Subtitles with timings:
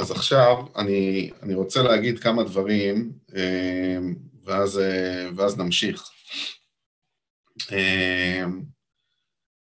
[0.00, 3.98] אז עכשיו אני, אני רוצה להגיד כמה דברים, אה,
[4.44, 6.02] ואז, אה, ואז נמשיך.
[7.72, 8.44] אה,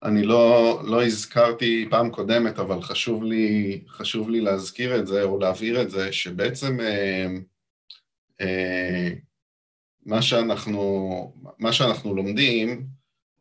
[0.03, 5.39] אני לא, לא הזכרתי פעם קודמת, אבל חשוב לי, חשוב לי להזכיר את זה או
[5.39, 6.79] להבהיר את זה, שבעצם
[10.07, 12.87] מה שאנחנו, מה שאנחנו לומדים,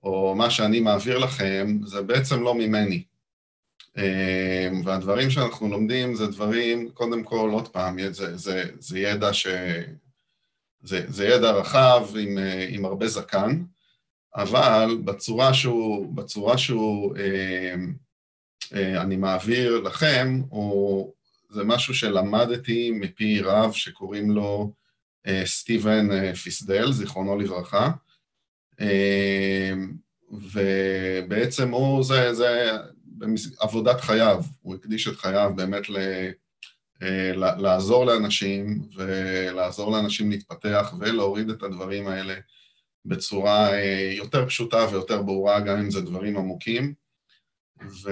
[0.04, 3.04] או מה שאני מעביר לכם, זה בעצם לא ממני.
[3.98, 9.48] אמ, והדברים שאנחנו לומדים זה דברים, קודם כל, עוד פעם, זה, זה, זה ידע ש...
[10.84, 12.38] זה, זה ידע רחב עם,
[12.70, 13.64] עם הרבה זקן,
[14.36, 17.76] אבל בצורה שהוא, בצורה שהוא אה,
[18.74, 21.14] אה, אני מעביר לכם, הוא,
[21.50, 24.74] זה משהו שלמדתי מפי רב שקוראים לו
[25.28, 27.92] אה, סטיבן אה, פיסדל, זיכרונו לברכה,
[28.82, 29.74] אה,
[30.32, 32.72] ובעצם הוא, זה, זה
[33.60, 35.98] עבודת חייו, הוא הקדיש את חייו באמת ל...
[37.02, 42.36] אה, לעזור לאנשים ולעזור לאנשים להתפתח ולהוריד את הדברים האלה
[43.06, 46.94] בצורה אה, יותר פשוטה ויותר ברורה, גם אם זה דברים עמוקים.
[48.04, 48.10] ו...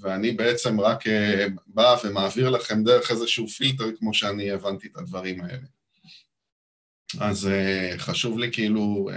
[0.00, 5.40] ואני בעצם רק אה, בא ומעביר לכם דרך איזשהו פילטר כמו שאני הבנתי את הדברים
[5.40, 5.66] האלה.
[7.20, 7.48] אז
[7.96, 9.10] חשוב לי כאילו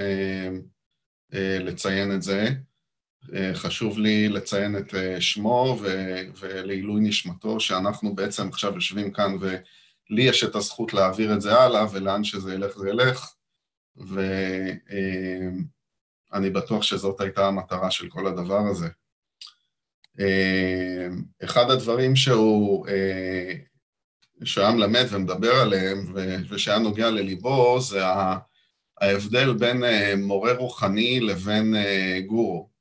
[1.33, 2.49] לציין את זה.
[3.33, 5.77] אה, חשוב לי לציין את אה, שמו
[6.39, 11.85] ולעילוי נשמתו, שאנחנו בעצם עכשיו יושבים כאן ולי יש את הזכות להעביר את זה הלאה,
[11.91, 13.33] ולאן שזה ילך זה ילך,
[13.95, 14.77] ואני
[16.33, 18.87] אה, בטוח שזאת הייתה המטרה של כל הדבר הזה.
[21.43, 22.87] אחד הדברים שהוא,
[24.43, 26.13] שהיה מלמד ומדבר עליהם,
[26.49, 28.01] ושהיה נוגע לליבו, זה
[29.01, 29.83] ההבדל בין
[30.17, 31.75] מורה רוחני לבין
[32.25, 32.74] גורו.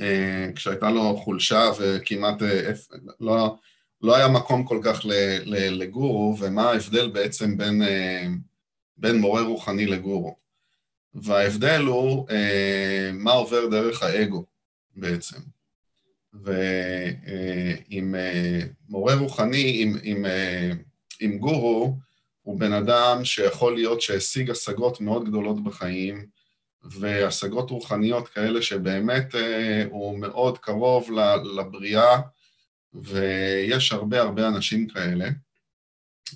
[0.00, 2.72] אה, כשהייתה לו חולשה וכמעט אה,
[3.20, 3.56] לא,
[4.02, 5.00] לא היה מקום כל כך
[5.46, 8.26] לגורו, ומה ההבדל בעצם בין, אה,
[8.96, 10.36] בין מורה רוחני לגורו.
[11.14, 12.26] וההבדל הוא
[13.12, 14.44] מה עובר דרך האגו
[14.96, 15.38] בעצם.
[16.32, 18.14] ועם
[18.88, 20.24] מורה רוחני, עם, עם,
[21.20, 21.96] עם גורו,
[22.42, 26.26] הוא בן אדם שיכול להיות שהשיג השגות מאוד גדולות בחיים,
[26.84, 31.10] והשגות רוחניות כאלה שבאמת אה, הוא מאוד קרוב
[31.56, 32.20] לבריאה,
[32.94, 35.28] ויש הרבה הרבה אנשים כאלה.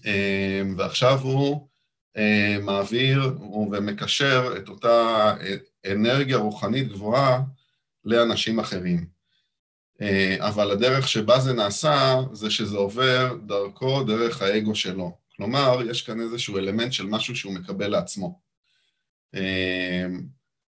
[0.07, 1.69] אה, ועכשיו הוא
[2.17, 3.39] אה, מעביר
[3.71, 5.35] ומקשר את אותה
[5.93, 7.43] אנרגיה רוחנית גבוהה
[8.05, 9.15] לאנשים אחרים.
[10.39, 15.17] אבל הדרך שבה זה נעשה, זה שזה עובר דרכו, דרך האגו שלו.
[15.37, 18.44] כלומר, יש כאן איזשהו אלמנט של משהו שהוא מקבל לעצמו.
[19.35, 20.21] אמ,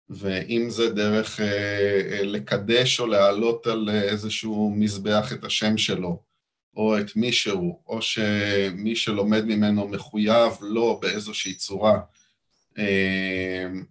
[0.10, 6.22] ואם זה דרך אה, אה, לקדש או להעלות על איזשהו מזבח את השם שלו,
[6.76, 12.00] או את מישהו, או שמי שלומד ממנו מחויב לו באיזושהי צורה,
[12.78, 13.84] אמ,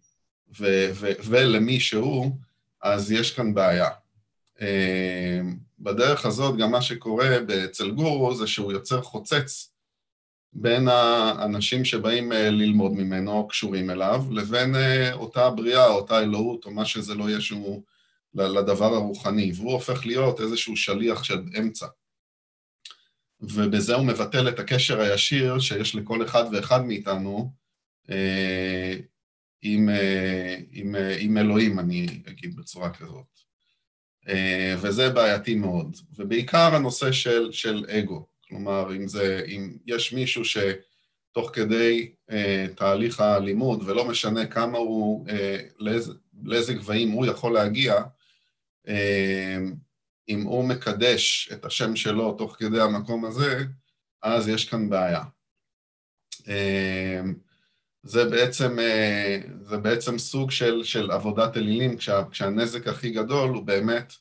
[1.24, 2.38] ולמישהו,
[2.82, 3.88] אז יש כאן בעיה.
[4.60, 9.71] אמ, בדרך הזאת, גם מה שקורה אצל גורו זה שהוא יוצר חוצץ
[10.52, 16.70] בין האנשים שבאים אה, ללמוד ממנו, קשורים אליו, לבין אה, אותה בריאה, אותה אלוהות, או
[16.70, 17.82] מה שזה לא יהיה שהוא
[18.34, 21.86] לדבר הרוחני, והוא הופך להיות איזשהו שליח של אמצע.
[23.40, 27.52] ובזה הוא מבטל את הקשר הישיר שיש לכל אחד ואחד מאיתנו
[28.10, 28.96] אה,
[29.62, 29.88] עם,
[30.70, 33.32] עם, עם אלוהים, אני אגיד בצורה כזאת.
[34.78, 38.31] וזה בעייתי מאוד, ובעיקר הנושא של, של אגו.
[38.52, 45.28] כלומר, אם זה, אם יש מישהו שתוך כדי אה, תהליך הלימוד, ולא משנה כמה הוא,
[45.28, 46.12] אה, לאיזה,
[46.44, 47.94] לאיזה גבהים הוא יכול להגיע,
[48.88, 49.58] אה,
[50.28, 53.64] אם הוא מקדש את השם שלו תוך כדי המקום הזה,
[54.22, 55.22] אז יש כאן בעיה.
[56.48, 57.20] אה,
[58.02, 63.62] זה בעצם, אה, זה בעצם סוג של, של עבודת אלילים, כשה, כשהנזק הכי גדול הוא
[63.62, 64.12] באמת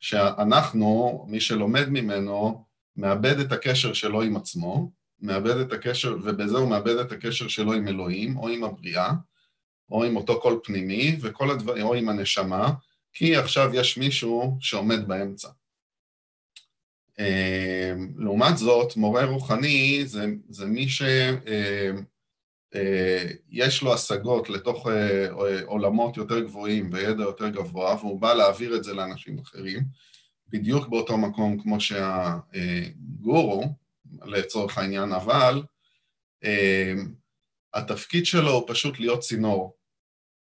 [0.00, 2.67] שאנחנו, מי שלומד ממנו,
[2.98, 4.90] מאבד את הקשר שלו עם עצמו,
[5.20, 9.12] מאבד את הקשר, ובזה הוא מאבד את הקשר שלו עם אלוהים, או עם הבריאה,
[9.90, 12.72] או עם אותו קול פנימי, וכל הדברים, או עם הנשמה,
[13.12, 15.48] כי עכשיו יש מישהו שעומד באמצע.
[17.18, 21.90] אה, לעומת זאת, מורה רוחני זה, זה מי שיש אה,
[22.74, 24.86] אה, לו השגות לתוך
[25.64, 29.82] עולמות יותר גבוהים וידע יותר גבוה, והוא בא להעביר את זה לאנשים אחרים,
[30.50, 33.64] בדיוק באותו מקום כמו שהגורו,
[34.24, 35.62] לצורך העניין, אבל
[36.44, 36.92] אה,
[37.74, 39.76] התפקיד שלו הוא פשוט להיות צינור,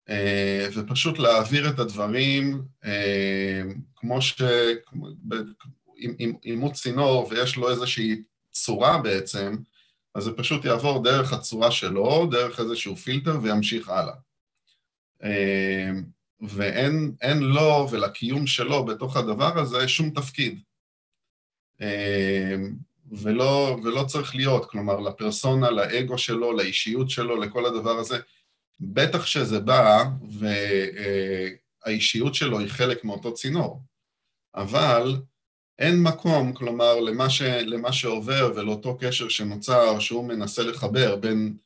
[0.09, 3.63] אה, ופשוט להעביר את הדברים אה,
[3.97, 4.43] כמו ש...
[6.45, 9.57] אם, הוא צינור ויש לו איזושהי צורה בעצם,
[10.15, 14.15] אז זה פשוט יעבור דרך הצורה שלו, דרך איזשהו פילטר וימשיך הלאה.
[16.43, 20.61] ואין לו ולקיום שלו בתוך הדבר הזה שום תפקיד.
[21.81, 22.75] אמ,
[23.13, 28.19] ולא, ולא צריך להיות, כלומר, לפרסונה, לאגו שלו, לאישיות שלו, לכל הדבר הזה,
[28.81, 30.05] בטח שזה בא,
[31.87, 33.83] והאישיות שלו היא חלק מאותו צינור.
[34.55, 35.17] אבל
[35.79, 41.57] אין מקום, כלומר, למה, ש, למה שעובר ולאותו קשר שנוצר, שהוא מנסה לחבר בין,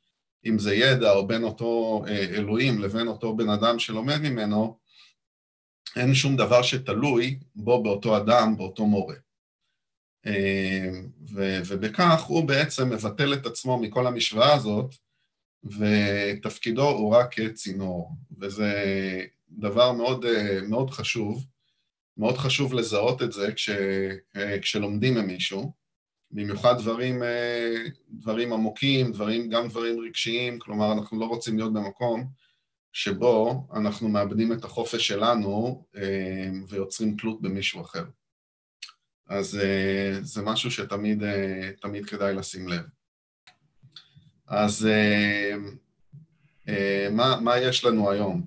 [0.46, 4.78] אם זה ידע או בין אותו אה, אלוהים לבין אותו בן אדם שלומד ממנו,
[5.96, 9.14] אין שום דבר שתלוי בו באותו אדם, באותו מורה.
[10.26, 10.90] אה,
[11.34, 14.94] ו, ובכך הוא בעצם מבטל את עצמו מכל המשוואה הזאת,
[15.64, 18.72] ותפקידו הוא רק כצינור, וזה
[19.50, 21.44] דבר מאוד, אה, מאוד חשוב.
[22.16, 23.70] מאוד חשוב לזהות את זה כש,
[24.62, 25.72] כשלומדים ממישהו,
[26.34, 27.74] במיוחד דברים, אה,
[28.10, 32.26] דברים עמוקים, דברים, גם דברים רגשיים, כלומר אנחנו לא רוצים להיות במקום
[32.92, 38.04] שבו אנחנו מאבדים את החופש שלנו אה, ויוצרים תלות במישהו אחר.
[39.28, 39.58] אז
[40.22, 41.22] זה משהו שתמיד
[41.80, 42.82] תמיד כדאי לשים לב.
[44.46, 44.88] אז
[47.10, 48.46] מה, מה יש לנו היום?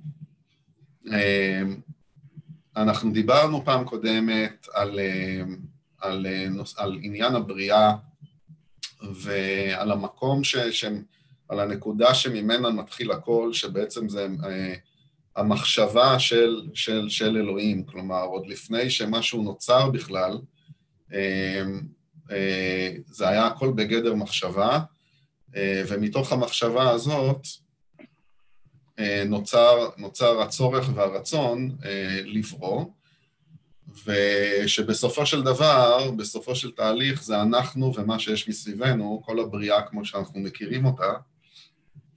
[2.78, 5.42] אנחנו דיברנו פעם קודמת על, אה,
[6.02, 6.48] על, אה,
[6.78, 7.96] על עניין הבריאה
[9.14, 10.86] ועל המקום, ש, ש,
[11.50, 14.74] על הנקודה שממנה מתחיל הכל, שבעצם זה אה,
[15.36, 20.38] המחשבה של, של, של אלוהים, כלומר, עוד לפני שמשהו נוצר בכלל,
[23.10, 24.80] זה היה הכל בגדר מחשבה,
[25.88, 27.48] ומתוך המחשבה הזאת,
[29.00, 32.86] אה, נוצר, נוצר הצורך והרצון אה, לברוא,
[34.06, 40.40] ושבסופו של דבר, בסופו של תהליך, זה אנחנו ומה שיש מסביבנו, כל הבריאה כמו שאנחנו
[40.40, 41.14] מכירים אותה,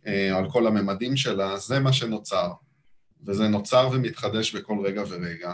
[0.06, 2.52] אה, על כל הממדים שלה, זה מה שנוצר.
[3.26, 5.52] וזה נוצר ומתחדש בכל רגע ורגע.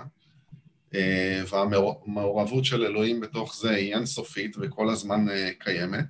[1.48, 5.26] והמעורבות של אלוהים בתוך זה היא אינסופית וכל הזמן
[5.58, 6.06] קיימת.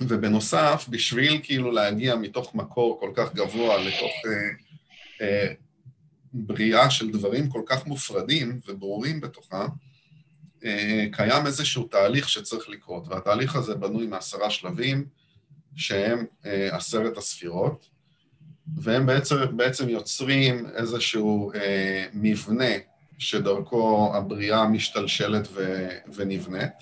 [0.00, 4.50] ובנוסף, בשביל כאילו להגיע מתוך מקור כל כך גבוה לתוך אה,
[5.20, 5.52] אה,
[6.32, 9.66] בריאה של דברים כל כך מופרדים וברורים בתוכה,
[10.64, 15.06] אה, קיים איזשהו תהליך שצריך לקרות, והתהליך הזה בנוי מעשרה שלבים,
[15.76, 17.88] שהם אה, עשרת הספירות,
[18.76, 22.74] והם בעצם, בעצם יוצרים איזשהו אה, מבנה
[23.18, 26.72] שדרכו הבריאה משתלשלת ו, ונבנית.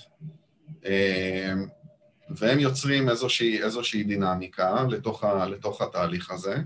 [2.31, 6.57] והם יוצרים איזושהי, איזושהי דינמיקה לתוך, ה, לתוך התהליך הזה,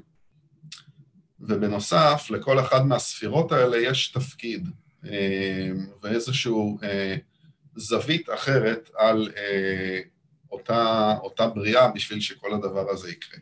[1.40, 4.68] ובנוסף, לכל אחד מהספירות האלה יש תפקיד
[5.06, 5.70] אה,
[6.02, 6.52] ואיזושהי
[6.82, 7.16] אה,
[7.76, 10.00] זווית אחרת על אה,
[10.52, 13.40] אותה, אותה בריאה בשביל שכל הדבר הזה יקרה.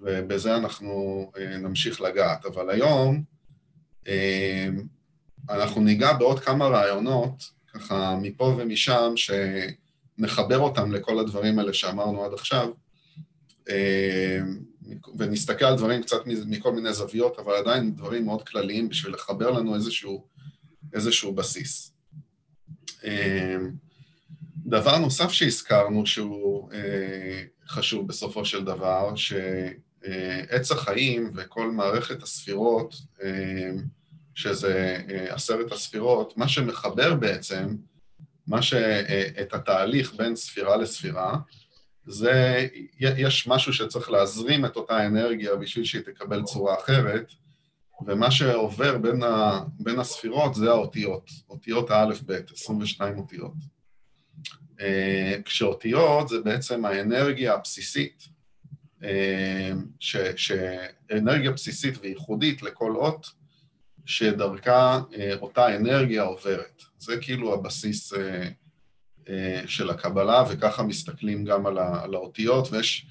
[0.00, 2.46] ובזה אנחנו נמשיך לגעת.
[2.46, 3.22] אבל היום
[5.50, 9.30] אנחנו ניגע בעוד כמה רעיונות, ככה מפה ומשם, ש...
[10.18, 12.68] נחבר אותם לכל הדברים האלה שאמרנו עד עכשיו,
[15.18, 19.74] ונסתכל על דברים קצת מכל מיני זוויות, אבל עדיין דברים מאוד כלליים בשביל לחבר לנו
[19.74, 20.26] איזשהו,
[20.94, 21.92] איזשהו בסיס.
[23.04, 23.56] אה,
[24.56, 32.94] דבר נוסף שהזכרנו שהוא אה, חשוב בסופו של דבר, שעץ החיים וכל מערכת הספירות,
[34.34, 37.76] שזה עשרת הספירות, מה שמחבר בעצם
[38.46, 41.36] מה שאת התהליך בין ספירה לספירה,
[42.10, 42.66] זה,
[43.00, 47.32] יש משהו שצריך להזרים את אותה אנרגיה בשביל שהיא תקבל צורה אחרת,
[48.06, 53.52] ומה שעובר בין, ה, בין הספירות זה האותיות, אותיות האלף-בית, 22 אותיות.
[54.80, 58.28] אה, כשאותיות זה בעצם האנרגיה הבסיסית,
[59.04, 63.26] אה, ש, שאנרגיה בסיסית וייחודית לכל אות,
[64.06, 66.82] שדרכה אה, אותה אנרגיה עוברת.
[66.98, 68.12] זה כאילו הבסיס
[69.66, 73.06] של הקבלה, וככה מסתכלים גם על, האותיות, ויש,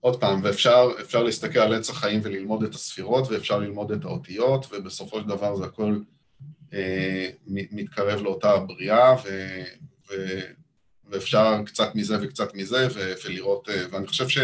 [0.00, 5.20] עוד פעם, ואפשר להסתכל על עץ החיים וללמוד את הספירות, ואפשר ללמוד את האותיות, ובסופו
[5.20, 5.98] של דבר זה הכל
[6.72, 9.28] אה, מתקרב לאותה בריאה, ו,
[10.10, 10.40] ו,
[11.10, 14.38] ואפשר קצת מזה וקצת מזה, ו, ולראות, ואני חושב ש...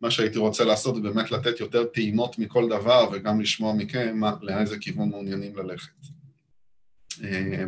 [0.00, 4.78] מה שהייתי רוצה לעשות זה באמת לתת יותר טעימות מכל דבר וגם לשמוע מכם לאיזה
[4.78, 5.92] כיוון מעוניינים ללכת.
[7.24, 7.64] אה,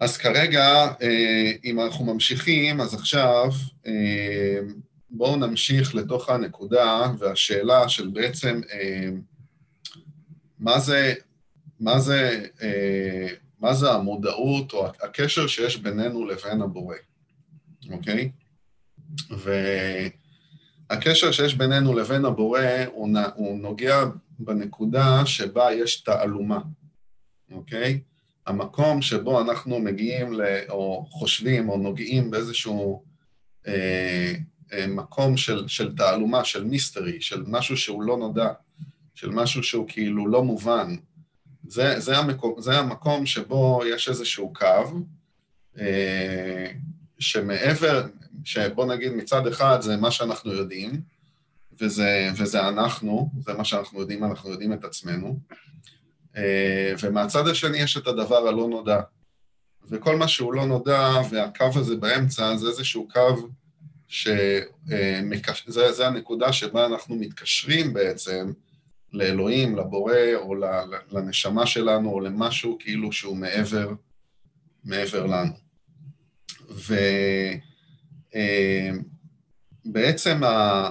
[0.00, 3.50] אז כרגע, אה, אם אנחנו ממשיכים, אז עכשיו
[3.86, 4.58] אה,
[5.10, 8.60] בואו נמשיך לתוך הנקודה והשאלה של בעצם
[10.58, 11.14] מה זה,
[11.80, 12.46] מה זה
[13.60, 16.96] מה זה המודעות או הקשר שיש בינינו לבין הבורא,
[17.90, 18.30] אוקיי?
[20.90, 22.60] והקשר שיש בינינו לבין הבורא
[23.34, 24.04] הוא נוגע
[24.38, 26.60] בנקודה שבה יש תעלומה,
[27.50, 28.00] אוקיי?
[28.48, 33.02] המקום שבו אנחנו מגיעים, ל, או חושבים, או נוגעים באיזשהו
[33.66, 34.32] אה,
[34.72, 38.48] אה, מקום של, של תעלומה, של מיסטרי, של משהו שהוא לא נודע,
[39.14, 40.96] של משהו שהוא כאילו לא מובן.
[41.68, 45.00] זה, זה, המקום, זה המקום שבו יש איזשהו קו,
[45.78, 46.66] אה,
[47.18, 48.06] שמעבר,
[48.44, 51.00] שבוא נגיד מצד אחד זה מה שאנחנו יודעים,
[51.80, 55.38] וזה, וזה אנחנו, זה מה שאנחנו יודעים, אנחנו יודעים את עצמנו,
[57.00, 59.00] ומהצד השני יש את הדבר הלא נודע.
[59.90, 63.48] וכל מה שהוא לא נודע, והקו הזה באמצע, זה איזשהו קו
[64.08, 68.52] שזה זה הנקודה שבה אנחנו מתקשרים בעצם
[69.12, 70.54] לאלוהים, לבורא, או
[71.10, 73.92] לנשמה שלנו, או למשהו כאילו שהוא מעבר,
[74.84, 75.52] מעבר לנו.
[79.86, 80.90] ובעצם, אה,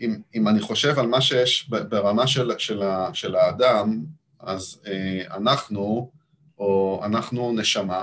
[0.00, 4.04] אם, אם אני חושב על מה שיש ברמה של, של, של האדם,
[4.40, 6.10] אז אה, אנחנו,
[6.58, 8.02] או אנחנו נשמה,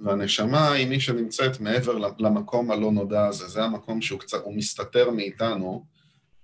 [0.00, 5.10] והנשמה היא מי שנמצאת מעבר למקום הלא נודע הזה, זה המקום שהוא קצת, הוא מסתתר
[5.10, 5.84] מאיתנו,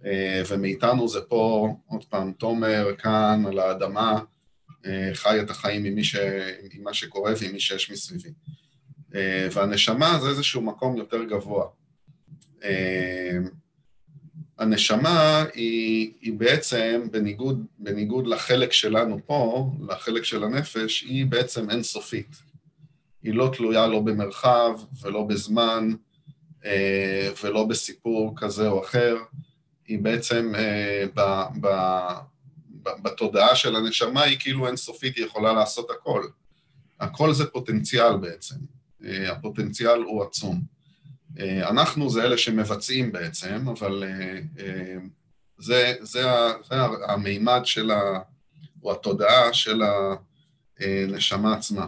[0.04, 4.20] אה, ומאיתנו זה פה, עוד פעם, תומר כאן על האדמה,
[4.86, 6.16] אה, חי את החיים עם, ש...
[6.72, 8.30] עם מה שקורה ועם מי שיש מסביבי.
[9.52, 11.66] והנשמה זה איזשהו מקום יותר גבוה.
[14.60, 22.36] הנשמה היא, היא בעצם, בניגוד, בניגוד לחלק שלנו פה, לחלק של הנפש, היא בעצם אינסופית.
[23.22, 25.90] היא לא תלויה לא במרחב ולא בזמן
[26.64, 29.16] אה, ולא בסיפור כזה או אחר.
[29.86, 31.20] היא בעצם אה, ב,
[31.60, 31.68] ב,
[32.82, 36.22] ב, בתודעה של הנשמה היא כאילו אינסופית, היא יכולה לעשות הכל.
[37.00, 38.56] הכל זה פוטנציאל בעצם.
[39.04, 40.79] אה, הפוטנציאל הוא עצום.
[41.38, 44.96] אה, אנחנו זה אלה שמבצעים בעצם, אבל אה, אה,
[45.58, 46.22] זה, זה,
[46.68, 46.74] זה
[47.08, 48.20] המימד של ה...
[48.82, 49.82] או התודעה של
[50.80, 51.86] הנשמה עצמה.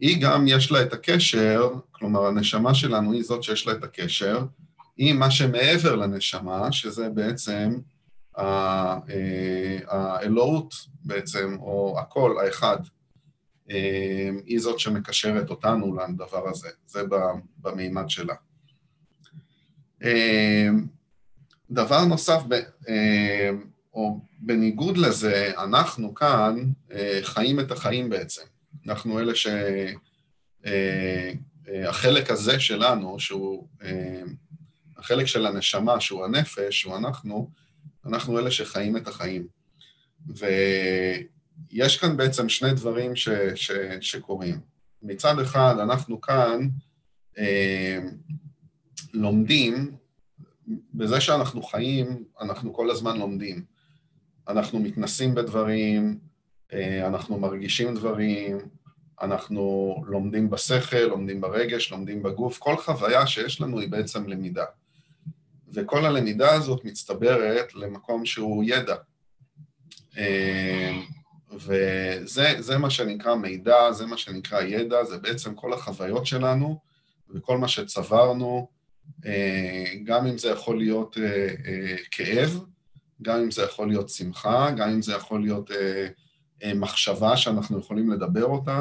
[0.00, 4.44] היא גם יש לה את הקשר, כלומר הנשמה שלנו היא זאת שיש לה את הקשר,
[4.96, 7.78] עם מה שמעבר לנשמה, שזה בעצם
[9.86, 10.74] האלוהות
[11.04, 12.78] בעצם, או הכל, האחד.
[13.70, 17.02] אמ, היא זאת שמקשרת אותנו לדבר הזה, זה
[17.58, 18.34] במימד שלה.
[20.02, 20.86] אמ,
[21.70, 22.42] דבר נוסף,
[22.88, 28.42] אמ, או בניגוד לזה, אנחנו כאן אה, חיים את החיים בעצם.
[28.86, 29.46] אנחנו אלה ש...
[29.46, 31.32] אה,
[31.68, 31.90] אה,
[32.30, 33.68] הזה שלנו, שהוא
[34.96, 37.50] החלק של הנשמה, שהוא הנפש, שהוא אנחנו,
[38.06, 39.46] אנחנו אלה שחיים את החיים.
[40.38, 40.46] ו...
[41.70, 44.60] יש כאן בעצם שני דברים ש, ש, שקורים.
[45.02, 46.68] מצד אחד, אנחנו כאן
[47.38, 47.98] אה,
[49.12, 49.96] לומדים,
[50.94, 53.64] בזה שאנחנו חיים, אנחנו כל הזמן לומדים.
[54.48, 56.18] אנחנו מתנסים בדברים,
[56.72, 58.58] אה, אנחנו מרגישים דברים,
[59.22, 64.64] אנחנו לומדים בשכל, לומדים ברגש, לומדים בגוף, כל חוויה שיש לנו היא בעצם למידה.
[65.72, 68.96] וכל הלמידה הזאת מצטברת למקום שהוא ידע.
[70.16, 71.00] אה,
[71.52, 76.80] וזה מה שנקרא מידע, זה מה שנקרא ידע, זה בעצם כל החוויות שלנו
[77.34, 78.68] וכל מה שצברנו,
[79.26, 82.60] אה, גם אם זה יכול להיות אה, אה, כאב,
[83.22, 85.70] גם אם זה יכול להיות שמחה, גם אם זה יכול להיות
[86.74, 88.80] מחשבה שאנחנו יכולים לדבר אותה,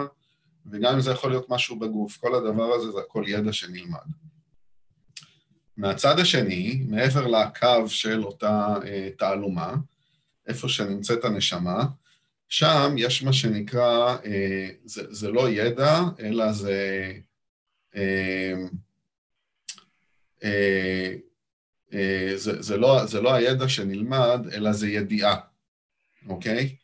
[0.71, 2.17] וגם אם זה יכול להיות משהו בגוף.
[2.17, 3.99] כל הדבר הזה זה הכל ידע שנלמד.
[5.77, 8.75] מהצד השני, מעבר לקו של אותה
[9.17, 9.75] תעלומה,
[10.47, 11.85] איפה שנמצאת הנשמה,
[12.49, 17.11] שם יש מה שנקרא, אה, זה, זה לא ידע, אלא זה...
[17.95, 18.53] אה,
[21.93, 25.35] אה, זה, זה, לא, זה לא הידע שנלמד, אלא זה ידיעה,
[26.29, 26.75] אוקיי?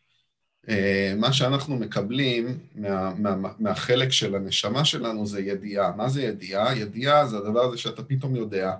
[1.17, 5.91] מה שאנחנו מקבלים מה, מה, מהחלק של הנשמה שלנו זה ידיעה.
[5.91, 6.77] מה זה ידיעה?
[6.77, 8.73] ידיעה זה הדבר הזה שאתה פתאום יודע,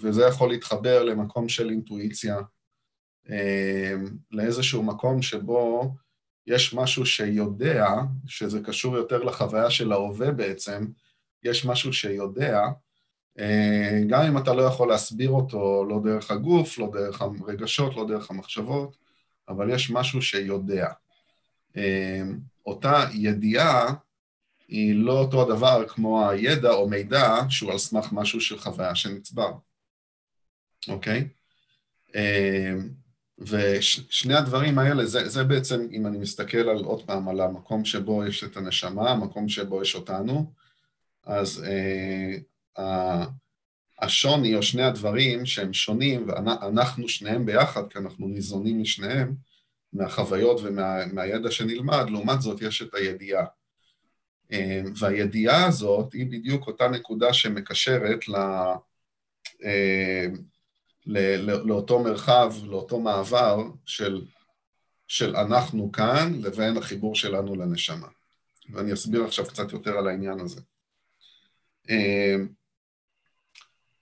[0.00, 2.36] וזה יכול להתחבר למקום של אינטואיציה,
[4.30, 5.94] לאיזשהו מקום שבו
[6.46, 7.86] יש משהו שיודע,
[8.26, 10.86] שזה קשור יותר לחוויה של ההווה בעצם,
[11.42, 12.60] יש משהו שיודע,
[13.38, 18.06] אה, גם אם אתה לא יכול להסביר אותו לא דרך הגוף, לא דרך הרגשות, לא
[18.08, 18.96] דרך המחשבות,
[19.48, 20.88] אבל יש משהו שיודע.
[21.76, 23.94] אמ, אותה ידיעה
[24.68, 29.52] היא לא אותו הדבר כמו הידע או מידע שהוא על סמך משהו של חוויה שנצבר,
[30.88, 31.28] אוקיי?
[32.14, 32.88] אמ,
[33.38, 38.26] ושני הדברים האלה, זה, זה בעצם, אם אני מסתכל על עוד פעם, על המקום שבו
[38.26, 40.52] יש את הנשמה, המקום שבו יש אותנו,
[41.24, 41.64] אז
[42.78, 43.24] אה,
[43.98, 49.34] השוני או שני הדברים שהם שונים, ואנחנו שניהם ביחד, כי אנחנו ניזונים משניהם,
[49.92, 53.44] מהחוויות ומהידע ומה, שנלמד, לעומת זאת יש את הידיעה.
[54.52, 58.34] אה, והידיעה הזאת היא בדיוק אותה נקודה שמקשרת ל...
[59.64, 60.26] אה,
[61.06, 64.22] לאותו מרחב, לאותו מעבר של,
[65.08, 68.08] של אנחנו כאן לבין החיבור שלנו לנשמה.
[68.72, 70.60] ואני אסביר עכשיו קצת יותר על העניין הזה.
[71.90, 72.36] אה,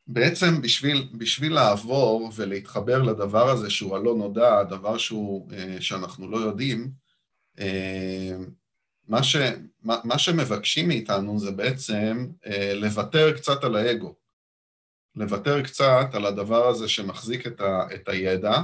[0.06, 6.36] בעצם בשביל, בשביל לעבור ולהתחבר לדבר הזה שהוא הלא נודע, הדבר שהוא, אה, שאנחנו לא
[6.36, 6.90] יודעים,
[7.58, 8.36] אה,
[9.08, 9.36] מה, ש,
[9.82, 12.26] מה, מה שמבקשים מאיתנו זה בעצם
[12.74, 14.14] לוותר קצת על האגו.
[15.16, 18.60] לוותר קצת על הדבר הזה שמחזיק את, ה, את הידע,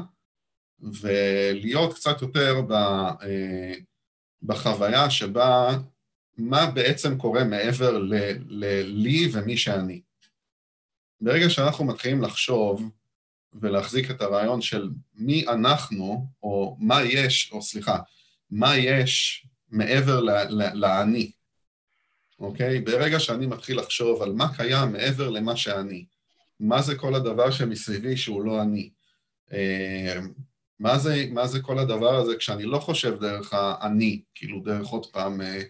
[0.81, 3.75] ולהיות קצת יותר ב, אה,
[4.43, 5.79] בחוויה שבה
[6.39, 8.15] מה בעצם קורה מעבר ל,
[8.49, 10.03] ל, לי ומי שאני.
[11.21, 12.91] ברגע שאנחנו מתחילים לחשוב
[13.53, 17.99] ולהחזיק את הרעיון של מי אנחנו, או מה יש, או סליחה,
[18.51, 20.21] מה יש מעבר
[20.75, 21.31] לאני,
[22.39, 22.81] אוקיי?
[22.81, 26.05] ברגע שאני מתחיל לחשוב על מה קיים מעבר למה שאני,
[26.61, 28.91] מה זה כל הדבר שמסביבי שהוא לא אני?
[29.53, 30.21] אה,
[30.79, 35.07] מה זה, מה זה כל הדבר הזה כשאני לא חושב דרך האני, כאילו דרך עוד
[35.07, 35.63] פעם אה,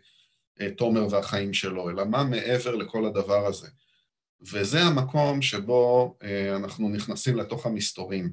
[0.61, 3.69] אה, תומר והחיים שלו, אלא מה מעבר לכל הדבר הזה?
[4.53, 6.17] וזה המקום שבו
[6.57, 8.33] אנחנו נכנסים לתוך המסתורים.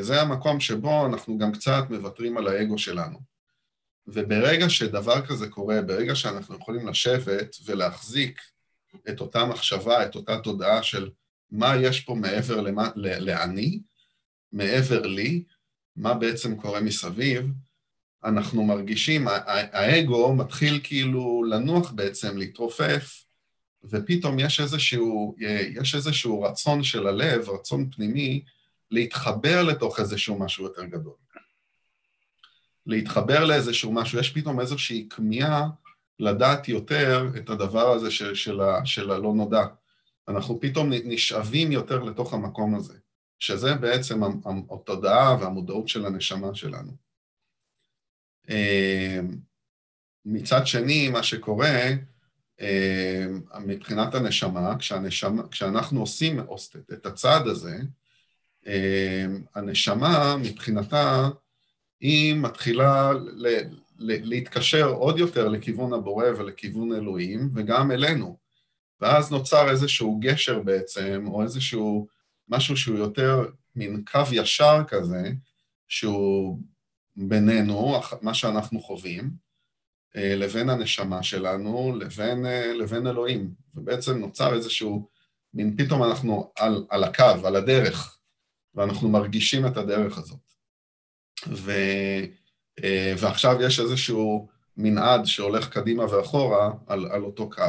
[0.00, 3.18] זה המקום שבו אנחנו גם קצת מוותרים על האגו שלנו.
[4.06, 8.40] וברגע שדבר כזה קורה, ברגע שאנחנו יכולים לשבת ולהחזיק
[9.08, 11.10] את אותה מחשבה, את אותה תודעה של
[11.50, 13.80] מה יש פה מעבר למה, לאני,
[14.52, 15.44] מעבר לי,
[15.96, 17.46] מה בעצם קורה מסביב,
[18.24, 23.24] אנחנו מרגישים, האגו מתחיל כאילו לנוח בעצם, להתרופף,
[23.84, 25.36] ופתאום יש איזשהו,
[25.80, 28.42] יש איזשהו רצון של הלב, רצון פנימי,
[28.90, 31.14] להתחבר לתוך איזשהו משהו יותר גדול.
[32.86, 35.68] להתחבר לאיזשהו משהו, יש פתאום איזושהי כמיהה
[36.18, 39.64] לדעת יותר את הדבר הזה של, של, ה, של הלא נודע.
[40.28, 42.94] אנחנו פתאום נשאבים יותר לתוך המקום הזה,
[43.38, 44.20] שזה בעצם
[44.70, 46.92] התודעה והמודעות של הנשמה שלנו.
[48.48, 49.36] אמ,
[50.24, 51.88] מצד שני, מה שקורה,
[52.60, 56.40] אמ, מבחינת הנשמה, כשהנשמה, כשאנחנו עושים
[56.92, 57.78] את הצעד הזה,
[58.66, 61.28] אמ, הנשמה מבחינתה,
[62.00, 63.12] היא מתחילה
[63.98, 68.38] להתקשר עוד יותר לכיוון הבורא ולכיוון אלוהים, וגם אלינו.
[69.00, 72.06] ואז נוצר איזשהו גשר בעצם, או איזשהו
[72.48, 75.30] משהו שהוא יותר מין קו ישר כזה,
[75.88, 76.58] שהוא
[77.16, 79.30] בינינו, מה שאנחנו חווים,
[80.16, 83.54] אה, לבין הנשמה שלנו, לבין, אה, לבין אלוהים.
[83.74, 85.08] ובעצם נוצר איזשהו,
[85.54, 88.18] מין פתאום אנחנו על, על הקו, על הדרך,
[88.74, 90.54] ואנחנו מרגישים את הדרך הזאת.
[91.48, 91.72] ו...
[92.84, 97.62] אה, ועכשיו יש איזשהו מנעד שהולך קדימה ואחורה על, על אותו קו.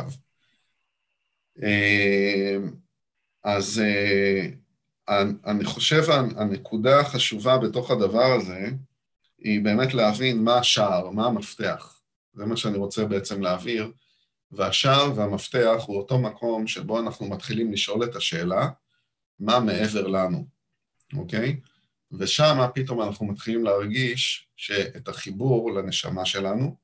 [1.63, 2.57] אה,
[3.43, 4.47] אז אה,
[5.45, 6.03] אני חושב
[6.35, 8.69] הנקודה החשובה בתוך הדבר הזה
[9.39, 12.01] היא באמת להבין מה השער, מה המפתח.
[12.33, 13.91] זה מה שאני רוצה בעצם להעביר.
[14.51, 18.69] והשער והמפתח הוא אותו מקום שבו אנחנו מתחילים לשאול את השאלה,
[19.39, 20.45] מה מעבר לנו,
[21.17, 21.59] אוקיי?
[22.11, 26.75] ושם פתאום אנחנו מתחילים להרגיש שאת החיבור לנשמה שלנו,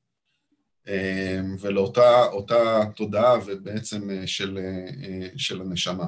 [0.88, 6.06] אמ, ולאותה תודעה ובעצם אה, של, אה, של הנשמה.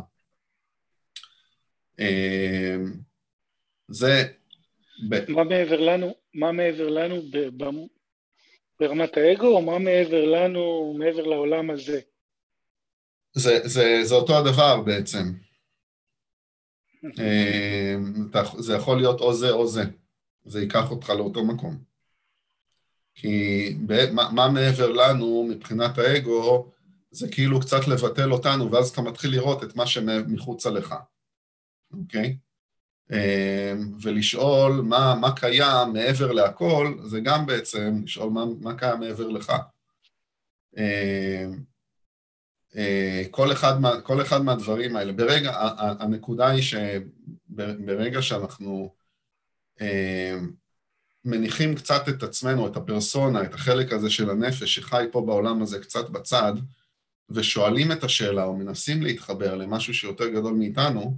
[1.99, 2.93] אמ,
[3.89, 4.25] זה...
[5.29, 7.23] מה מעבר לנו, מה מעבר לנו
[8.81, 12.01] ברמת האגו, או מה מעבר לנו, מעבר לעולם הזה?
[13.33, 15.44] זה, זה, זה אותו הדבר בעצם.
[17.05, 19.83] אמ, זה יכול להיות או זה או זה,
[20.45, 21.79] זה ייקח אותך לאותו מקום.
[23.15, 23.77] כי
[24.13, 26.71] מה, מה מעבר לנו מבחינת האגו,
[27.11, 30.95] זה כאילו קצת לבטל אותנו, ואז אתה מתחיל לראות את מה שמחוצה לך,
[31.93, 32.37] אוקיי?
[33.13, 39.29] אמ, ולשאול מה, מה קיים מעבר להכל, זה גם בעצם לשאול מה, מה קיים מעבר
[39.29, 39.53] לך.
[42.77, 48.95] אה, כל אחד, מה, כל אחד מהדברים האלה, ברגע, הנקודה היא שברגע שאנחנו
[49.81, 50.39] אה,
[51.25, 55.79] מניחים קצת את עצמנו, את הפרסונה, את החלק הזה של הנפש שחי פה בעולם הזה
[55.79, 56.53] קצת בצד,
[57.31, 61.17] ושואלים את השאלה או מנסים להתחבר למשהו שיותר גדול מאיתנו,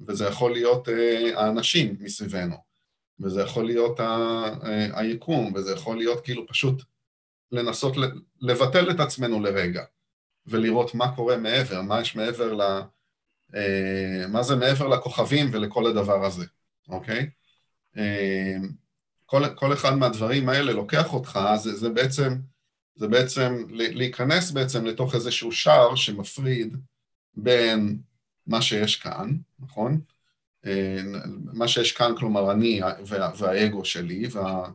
[0.00, 2.72] וזה יכול להיות אה, האנשים מסביבנו.
[3.20, 4.44] וזה יכול להיות ה,
[4.92, 6.82] היקום, וזה יכול להיות כאילו פשוט
[7.52, 7.96] לנסות
[8.40, 9.84] לבטל את עצמנו לרגע,
[10.46, 12.62] ולראות מה קורה מעבר, מה יש מעבר ל...
[13.54, 16.44] אה, מה זה מעבר לכוכבים ולכל הדבר הזה,
[16.88, 17.30] אוקיי?
[17.96, 18.56] אה,
[19.26, 22.38] כל, כל אחד מהדברים האלה לוקח אותך, זה, זה בעצם,
[22.94, 26.76] זה בעצם להיכנס בעצם לתוך איזשהו שער שמפריד
[27.34, 27.98] בין
[28.46, 30.00] מה שיש כאן, נכון?
[30.66, 30.98] אה,
[31.52, 34.68] מה שיש כאן, כלומר אני וה, והאגו שלי וה,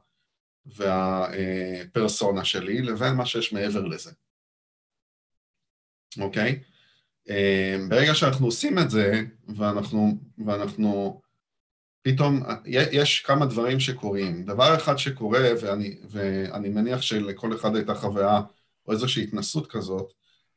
[0.65, 4.11] והפרסונה שלי, לבין מה שיש מעבר לזה,
[6.19, 6.59] אוקיי?
[7.89, 9.23] ברגע שאנחנו עושים את זה,
[9.55, 11.21] ואנחנו, ואנחנו
[12.01, 14.45] פתאום, יש כמה דברים שקורים.
[14.45, 18.41] דבר אחד שקורה, ואני, ואני מניח שלכל אחד הייתה חוויה
[18.85, 20.13] או איזושהי התנסות כזאת,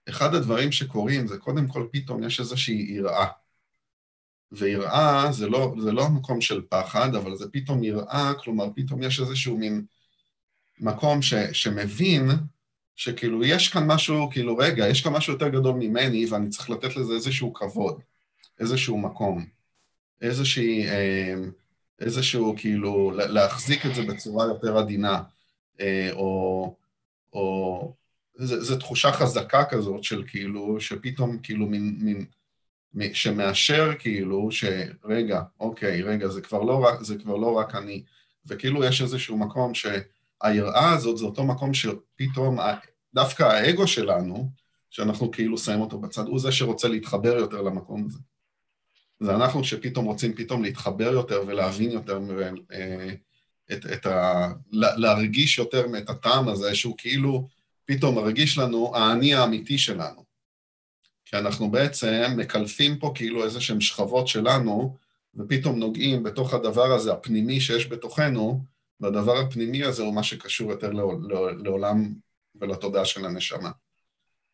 [0.09, 3.27] אחד הדברים שקורים זה קודם כל פתאום יש איזושהי יראה.
[4.53, 9.21] ויראה זה לא, זה לא מקום של פחד, אבל זה פתאום יראה, כלומר פתאום יש
[9.21, 9.85] איזשהו מין
[10.81, 12.31] מקום ש, שמבין
[13.01, 16.97] שכאילו יש כאן משהו, כאילו רגע, יש כאן משהו יותר גדול ממני ואני צריך לתת
[16.97, 18.01] לזה איזשהו כבוד,
[18.59, 19.47] איזשהו מקום.
[20.21, 21.35] איזושהי, אה,
[22.01, 25.23] איזשהו כאילו, להחזיק את זה בצורה יותר עדינה,
[25.81, 26.77] אה, או,
[27.33, 27.95] או
[28.39, 31.99] זו תחושה חזקה כזאת של כאילו, שפתאום כאילו מין,
[32.93, 38.03] מין, שמאשר כאילו, שרגע, אוקיי, רגע, זה כבר לא רק, זה כבר לא רק אני,
[38.47, 42.61] וכאילו יש איזשהו מקום שהיראה הזאת זה אותו מקום שפתאום
[43.15, 44.51] דווקא האגו שלנו,
[44.91, 48.19] שאנחנו כאילו שמים אותו בצד, הוא זה שרוצה להתחבר יותר למקום הזה.
[49.21, 52.21] זה אנחנו שפתאום רוצים פתאום להתחבר יותר ולהבין יותר,
[52.73, 53.15] אה,
[53.73, 54.49] את, את ה...
[54.73, 57.49] להרגיש יותר את הטעם הזה, שהוא כאילו
[57.85, 60.25] פתאום מרגיש לנו האני האמיתי שלנו.
[61.25, 64.97] כי אנחנו בעצם מקלפים פה כאילו איזה שהן שכבות שלנו,
[65.35, 68.65] ופתאום נוגעים בתוך הדבר הזה, הפנימי שיש בתוכנו,
[69.01, 70.93] והדבר הפנימי הזה הוא מה שקשור יותר
[71.65, 72.15] לעולם
[72.55, 73.71] ולתודעה של הנשמה.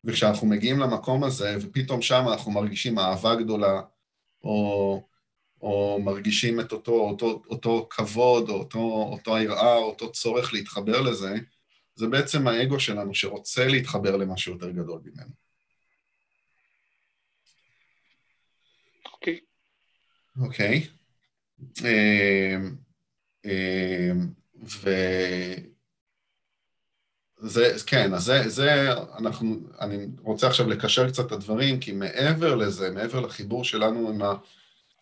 [0.04, 3.80] וכשאנחנו מגיעים למקום הזה, ופתאום שם אנחנו מרגישים אהבה גדולה,
[4.44, 5.02] או,
[5.60, 8.78] או מרגישים את אותו, אותו, אותו כבוד, או אותו,
[9.12, 11.34] אותו היראה, או אותו צורך להתחבר לזה,
[11.94, 15.30] זה בעצם האגו שלנו שרוצה להתחבר למשהו יותר גדול ממנו.
[19.12, 19.40] אוקיי.
[20.40, 20.88] אוקיי.
[21.84, 22.76] אמ,
[23.44, 24.32] אמ,
[24.64, 24.90] ו...
[27.38, 32.54] זה, כן, אז זה, זה, אנחנו, אני רוצה עכשיו לקשר קצת את הדברים, כי מעבר
[32.54, 34.34] לזה, מעבר לחיבור שלנו עם, ה,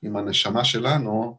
[0.02, 1.38] עם הנשמה שלנו,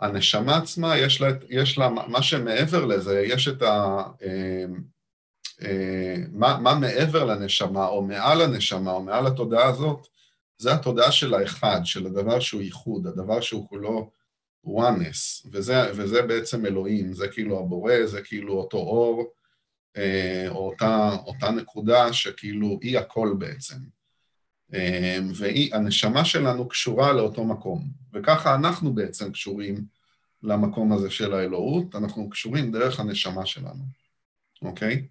[0.00, 4.02] הנשמה עצמה, יש לה, יש לה, מה שמעבר לזה, יש את ה...
[4.22, 4.64] אה,
[5.62, 10.06] אה, מה, מה מעבר לנשמה, או מעל הנשמה, או מעל התודעה הזאת,
[10.58, 14.10] זה התודעה של האחד, של הדבר שהוא ייחוד, הדבר שהוא כולו
[14.66, 19.32] oneness, וזה, וזה בעצם אלוהים, זה כאילו הבורא, זה כאילו אותו אור,
[20.48, 23.76] או אותה, אותה נקודה שכאילו היא הכל בעצם.
[24.74, 29.84] אה, והנשמה שלנו קשורה לאותו מקום, וככה אנחנו בעצם קשורים
[30.42, 33.84] למקום הזה של האלוהות, אנחנו קשורים דרך הנשמה שלנו,
[34.62, 35.06] אוקיי?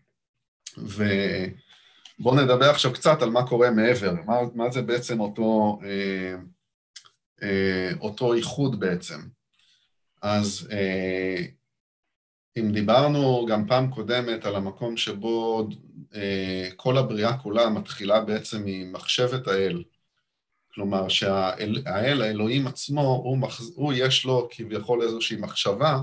[0.78, 6.36] ובואו נדבר עכשיו קצת על מה קורה מעבר, מה, מה זה בעצם אותו, אה,
[7.44, 9.20] אה, אותו איחוד בעצם.
[10.22, 11.46] אז אה,
[12.60, 15.68] אם דיברנו גם פעם קודמת על המקום שבו
[16.16, 19.84] אה, כל הבריאה כולה מתחילה בעצם ממחשבת האל,
[20.74, 26.02] כלומר שהאל, האלוהים עצמו, הוא, מחז, הוא יש לו כביכול איזושהי מחשבה,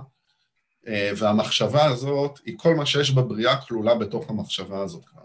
[0.87, 5.23] אה, והמחשבה הזאת, היא כל מה שיש בבריאה כלולה בתוך המחשבה הזאת כבר.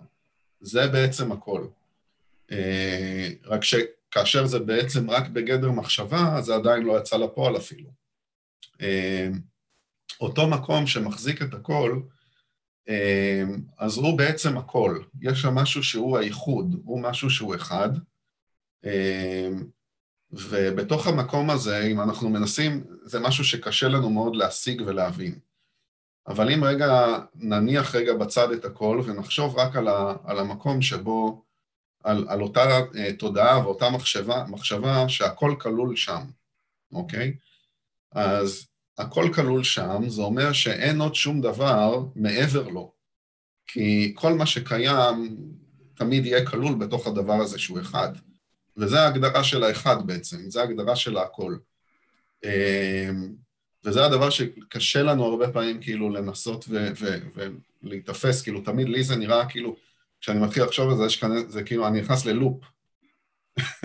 [0.62, 1.68] זה בעצם הכל.
[2.52, 7.90] אה, רק שכאשר זה בעצם רק בגדר מחשבה, זה עדיין לא יצא לפועל אפילו.
[10.12, 12.02] אה, אותו מקום שמחזיק את הכל,
[12.90, 13.44] אה,
[13.78, 15.00] אז הוא בעצם הכל.
[15.22, 17.90] יש שם משהו שהוא הייחוד, הוא משהו שהוא אחד,
[18.86, 19.50] אה,
[20.32, 25.40] ובתוך המקום הזה, אם אנחנו מנסים, זה משהו שקשה לנו מאוד להשיג ולהבין.
[26.28, 31.44] אבל אם רגע, נניח רגע בצד את הכל ונחשוב רק על, ה, על המקום שבו,
[32.04, 36.22] על, על אותה uh, תודעה ואותה מחשבה, מחשבה שהכל כלול שם,
[36.92, 37.34] אוקיי?
[38.12, 38.71] אז
[39.02, 42.94] הכל כלול שם, זה אומר שאין עוד שום דבר מעבר לו.
[43.68, 45.38] כי כל מה שקיים
[45.96, 48.10] תמיד יהיה כלול בתוך הדבר הזה שהוא אחד.
[48.78, 51.56] וזו ההגדרה של האחד בעצם, זו ההגדרה של הכל.
[52.44, 53.34] אמ,
[53.86, 56.66] וזה הדבר שקשה לנו הרבה פעמים כאילו לנסות
[57.84, 59.76] ולהיתפס, כאילו תמיד לי זה נראה כאילו,
[60.22, 62.64] כשאני מתחיל לחשוב על זה, יש כאן, זה כאילו, אני נכנס ללופ.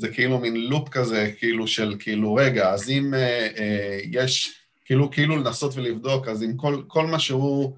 [0.00, 5.10] זה כאילו מין לופ כזה, כאילו של כאילו, רגע, אז אם אה, אה, יש, כאילו,
[5.10, 7.76] כאילו לנסות ולבדוק, אז אם כל, כל מה שהוא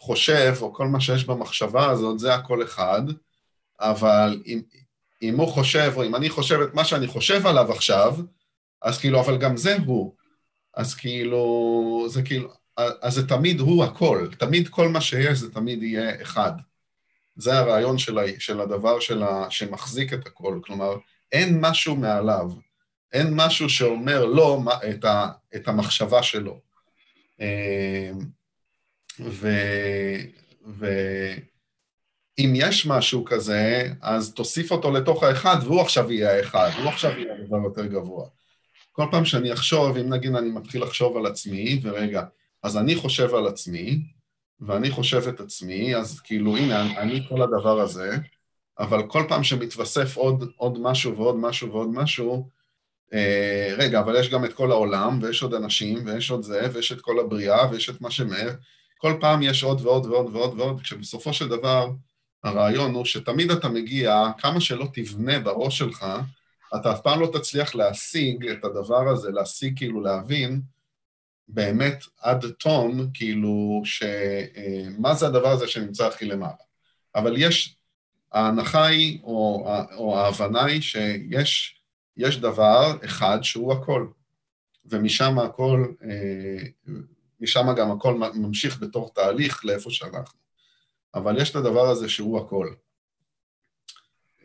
[0.00, 3.02] חושב, או כל מה שיש במחשבה הזאת, זה הכל אחד,
[3.80, 4.60] אבל אם,
[5.22, 8.16] אם הוא חושב, או אם אני חושב את מה שאני חושב עליו עכשיו,
[8.82, 10.14] אז כאילו, אבל גם זה הוא.
[10.74, 15.82] אז כאילו, זה כאילו, אז זה תמיד הוא הכל, תמיד כל מה שיש זה תמיד
[15.82, 16.52] יהיה אחד.
[17.36, 20.96] זה הרעיון של, ה, של הדבר של ה, שמחזיק את הכל, כלומר,
[21.32, 22.50] אין משהו מעליו,
[23.12, 26.60] אין משהו שאומר לו את, ה, את המחשבה שלו.
[27.40, 28.18] אמ,
[30.66, 37.10] ואם יש משהו כזה, אז תוסיף אותו לתוך האחד, והוא עכשיו יהיה האחד, הוא עכשיו
[37.10, 38.26] יהיה הדבר יותר גבוה.
[38.92, 42.22] כל פעם שאני אחשוב, אם נגיד אני מתחיל לחשוב על עצמי, ורגע,
[42.62, 44.02] אז אני חושב על עצמי,
[44.60, 48.16] ואני חושב את עצמי, אז כאילו, הנה, אני כל הדבר הזה,
[48.80, 52.48] אבל כל פעם שמתווסף עוד, עוד משהו ועוד משהו ועוד משהו,
[53.12, 56.92] אה, רגע, אבל יש גם את כל העולם, ויש עוד אנשים, ויש עוד זה, ויש
[56.92, 58.50] את כל הבריאה, ויש את מה שמער,
[58.98, 61.90] כל פעם יש עוד ועוד ועוד ועוד ועוד, כשבסופו של דבר
[62.44, 66.06] הרעיון הוא שתמיד אתה מגיע, כמה שלא תבנה בראש שלך,
[66.76, 70.60] אתה אף פעם לא תצליח להשיג את הדבר הזה, להשיג, כאילו להבין,
[71.48, 76.54] באמת עד תום, כאילו, שמה אה, זה הדבר הזה שנמצא הכי למעלה.
[77.14, 77.76] אבל יש,
[78.32, 79.66] ההנחה היא, או,
[79.96, 81.80] או ההבנה היא שיש
[82.16, 84.06] יש דבר אחד שהוא הכל,
[84.84, 86.66] ומשם הכל, אה,
[87.40, 90.40] משם גם הכל ממשיך בתור תהליך לאיפה שאנחנו.
[91.14, 92.74] אבל יש את הדבר הזה שהוא הכל.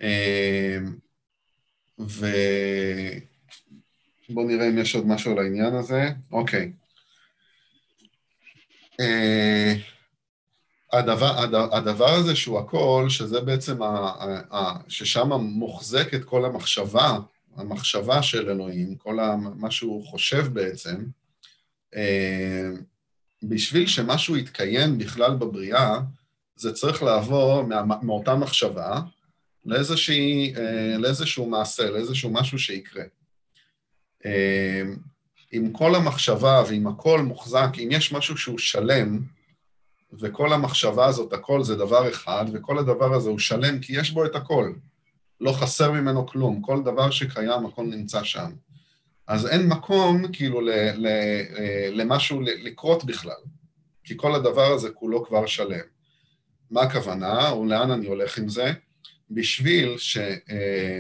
[0.02, 0.78] אה,
[2.00, 2.48] ובואו
[4.48, 6.10] נראה אם יש עוד משהו על העניין הזה.
[6.32, 6.72] אוקיי.
[9.00, 9.74] אה,
[10.98, 11.38] הדבר,
[11.72, 13.88] הדבר הזה שהוא הכל, שזה בעצם, ה,
[14.52, 17.18] ה, ששם מוחזקת כל המחשבה,
[17.56, 19.18] המחשבה של אלוהים, כל
[19.56, 21.06] מה שהוא חושב בעצם,
[21.96, 22.70] אה,
[23.44, 26.00] בשביל שמשהו יתקיים בכלל בבריאה,
[26.56, 27.64] זה צריך לעבור
[28.02, 29.02] מאותה מחשבה
[29.66, 33.04] לאיזושהי, אה, לאיזשהו מעשה, לאיזשהו משהו שיקרה.
[35.52, 39.22] עם כל המחשבה ועם הכל מוחזק, אם יש משהו שהוא שלם,
[40.14, 44.26] וכל המחשבה הזאת, הכל זה דבר אחד, וכל הדבר הזה הוא שלם כי יש בו
[44.26, 44.74] את הכל.
[45.42, 48.52] לא חסר ממנו כלום, כל דבר שקיים, הכל נמצא שם.
[49.28, 51.08] אז אין מקום כאילו ל, ל,
[51.58, 53.42] אה, למשהו לקרות בכלל,
[54.04, 55.86] כי כל הדבר הזה כולו כבר שלם.
[56.72, 58.74] מה הכוונה, או לאן אני הולך עם זה?
[59.32, 60.94] בשביל שהבריאה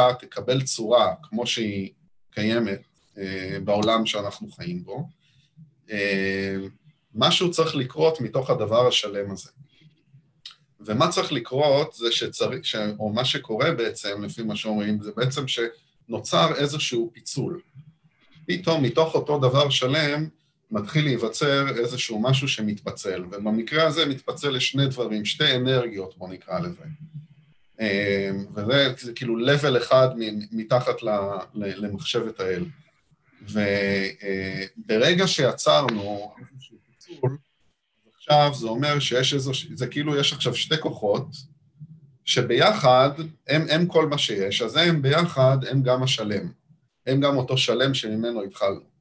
[0.00, 1.90] אה, אה, תקבל צורה כמו שהיא
[2.30, 2.80] קיימת
[3.64, 5.08] בעולם שאנחנו חיים בו.
[7.14, 9.50] אה, משהו צריך לקרות מתוך הדבר השלם הזה.
[10.80, 12.76] ומה צריך לקרות זה שצריך, ש...
[12.98, 17.60] או מה שקורה בעצם, לפי מה שאומרים, זה בעצם שנוצר איזשהו פיצול.
[18.46, 20.28] פתאום מתוך אותו דבר שלם
[20.70, 26.84] מתחיל להיווצר איזשהו משהו שמתפצל, ובמקרה הזה מתפצל לשני דברים, שתי אנרגיות, בוא נקרא לזה.
[27.80, 30.08] אה, וזה כאילו level אחד
[30.52, 30.96] מתחת
[31.54, 32.64] למחשבת האל.
[33.42, 37.36] וברגע שיצרנו איזשהו פיצול,
[38.16, 41.26] עכשיו זה אומר שיש איזו, זה כאילו יש עכשיו שתי כוחות,
[42.24, 43.10] שביחד
[43.48, 46.52] הם, הם כל מה שיש, אז הם ביחד הם גם השלם,
[47.06, 48.94] הם גם אותו שלם שממנו התחלנו.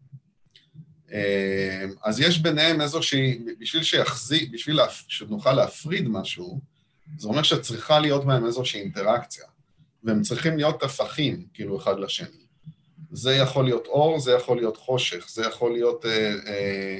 [2.03, 6.59] אז יש ביניהם איזושהי, בשביל שיחזיק, בשביל שנוכל להפריד משהו,
[7.17, 9.45] זה אומר שצריכה להיות בהם איזושהי אינטראקציה,
[10.03, 12.27] והם צריכים להיות הפכים, כאילו, אחד לשני.
[13.11, 16.99] זה יכול להיות אור, זה יכול להיות חושך, זה יכול להיות אה, אה, אה, אה,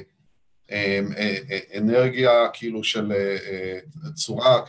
[1.78, 3.78] אנרגיה כאילו של אה, אה,
[4.14, 4.60] צורה,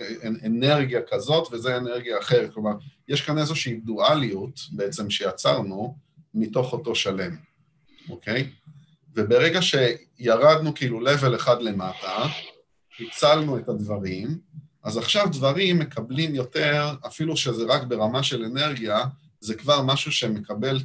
[0.46, 2.54] אנרגיה כזאת וזה אנרגיה אחרת.
[2.54, 2.72] כלומר,
[3.08, 5.98] יש כאן איזושהי דואליות בעצם שיצרנו
[6.34, 7.36] מתוך אותו שלם,
[8.10, 8.50] אוקיי?
[9.16, 12.26] וברגע שירדנו כאילו level אחד למטה,
[13.00, 14.38] הצלנו את הדברים,
[14.84, 19.06] אז עכשיו דברים מקבלים יותר, אפילו שזה רק ברמה של אנרגיה,
[19.40, 20.80] זה כבר משהו שמקבל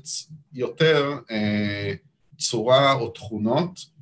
[0.53, 1.94] יותר אה,
[2.38, 3.99] צורה או תכונות, אה,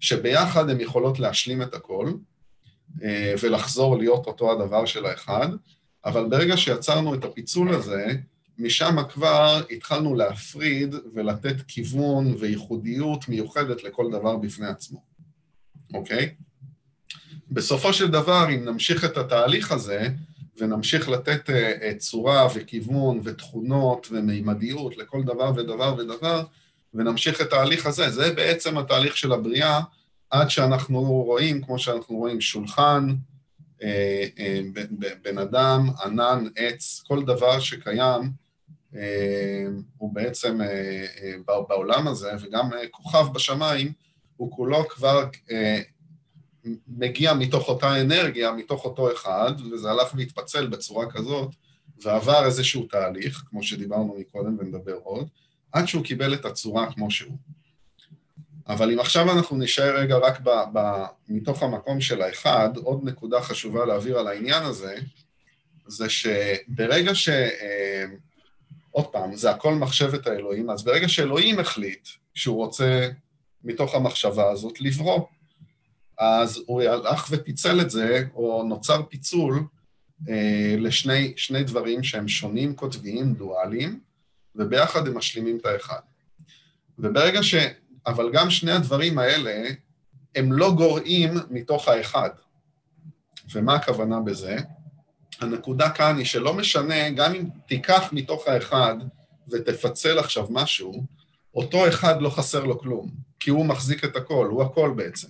[0.00, 2.12] שביחד הן יכולות להשלים את הכל,
[3.02, 5.48] אה, ולחזור להיות אותו הדבר של האחד,
[6.04, 8.06] אבל ברגע שיצרנו את הפיצול הזה,
[8.58, 15.02] משם כבר התחלנו להפריד ולתת כיוון וייחודיות מיוחדת לכל דבר בפני עצמו,
[15.94, 16.34] אוקיי?
[17.50, 20.08] בסופו של דבר, אם נמשיך את התהליך הזה,
[20.58, 26.44] ונמשיך לתת uh, צורה וכיוון ותכונות ומימדיות לכל דבר ודבר ודבר,
[26.94, 28.10] ונמשיך את ההליך הזה.
[28.10, 29.80] זה בעצם התהליך של הבריאה,
[30.30, 33.08] עד שאנחנו רואים, כמו שאנחנו רואים, שולחן,
[33.80, 34.90] uh, uh,
[35.22, 38.44] בן אדם, ענן, עץ, כל דבר שקיים,
[39.98, 40.58] הוא בעצם
[41.46, 43.92] בעולם הזה, וגם כוכב בשמיים,
[44.36, 45.24] הוא כולו כבר
[46.88, 51.54] מגיע מתוך אותה אנרגיה, מתוך אותו אחד, וזה הלך והתפצל בצורה כזאת,
[52.02, 55.28] ועבר איזשהו תהליך, כמו שדיברנו מקודם ונדבר עוד,
[55.74, 57.36] עד שהוא קיבל את הצורה כמו שהוא.
[58.68, 63.40] אבל אם עכשיו אנחנו נשאר רגע רק ב, ב, מתוך המקום של האחד, עוד נקודה
[63.42, 64.96] חשובה להעביר על העניין הזה,
[65.86, 67.28] זה שברגע ש...
[67.28, 68.04] אה,
[68.90, 73.08] עוד פעם, זה הכל מחשבת האלוהים, אז ברגע שאלוהים החליט שהוא רוצה
[73.64, 75.26] מתוך המחשבה הזאת לברוא,
[76.18, 79.64] אז הוא הלך ופיצל את זה, או נוצר פיצול
[80.28, 84.00] אה, לשני דברים שהם שונים, קוטביים, דואליים,
[84.56, 86.00] וביחד הם משלימים את האחד.
[86.98, 87.54] וברגע ש...
[88.06, 89.68] אבל גם שני הדברים האלה,
[90.34, 92.30] הם לא גורעים מתוך האחד.
[93.54, 94.56] ומה הכוונה בזה?
[95.40, 98.96] הנקודה כאן היא שלא משנה, גם אם תיקח מתוך האחד
[99.48, 101.04] ותפצל עכשיו משהו,
[101.54, 105.28] אותו אחד לא חסר לו כלום, כי הוא מחזיק את הכל, הוא הכל בעצם.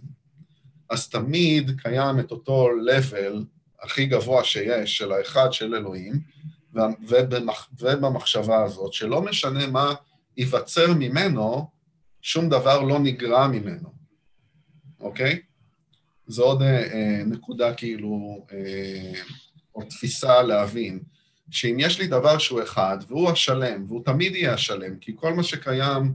[0.91, 3.37] אז תמיד קיים את אותו level
[3.83, 6.34] הכי גבוה שיש של האחד של אלוהים,
[7.09, 9.95] ובמח, ובמחשבה הזאת, שלא משנה מה
[10.37, 11.71] ייווצר ממנו,
[12.23, 13.89] שום דבר לא נגרע ממנו,
[15.01, 15.41] אוקיי?
[16.27, 19.13] זו עוד אה, אה, נקודה כאילו, אה,
[19.75, 21.03] או תפיסה להבין,
[21.51, 25.43] שאם יש לי דבר שהוא אחד, והוא השלם, והוא תמיד יהיה השלם, כי כל מה
[25.43, 26.15] שקיים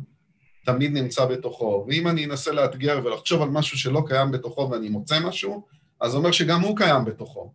[0.66, 5.20] תמיד נמצא בתוכו, ואם אני אנסה לאתגר ולחשוב על משהו שלא קיים בתוכו ואני מוצא
[5.20, 5.66] משהו,
[6.02, 7.54] אז זה אומר שגם הוא קיים בתוכו.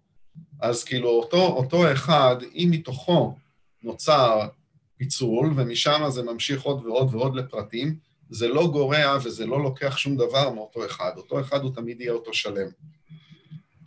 [0.60, 3.34] אז כאילו אותו, אותו אחד, אם מתוכו
[3.82, 4.48] נוצר
[4.96, 7.98] פיצול, ומשם זה ממשיך עוד ועוד ועוד לפרטים,
[8.30, 11.12] זה לא גורע וזה לא לוקח שום דבר מאותו אחד.
[11.16, 12.68] אותו אחד הוא תמיד יהיה אותו שלם,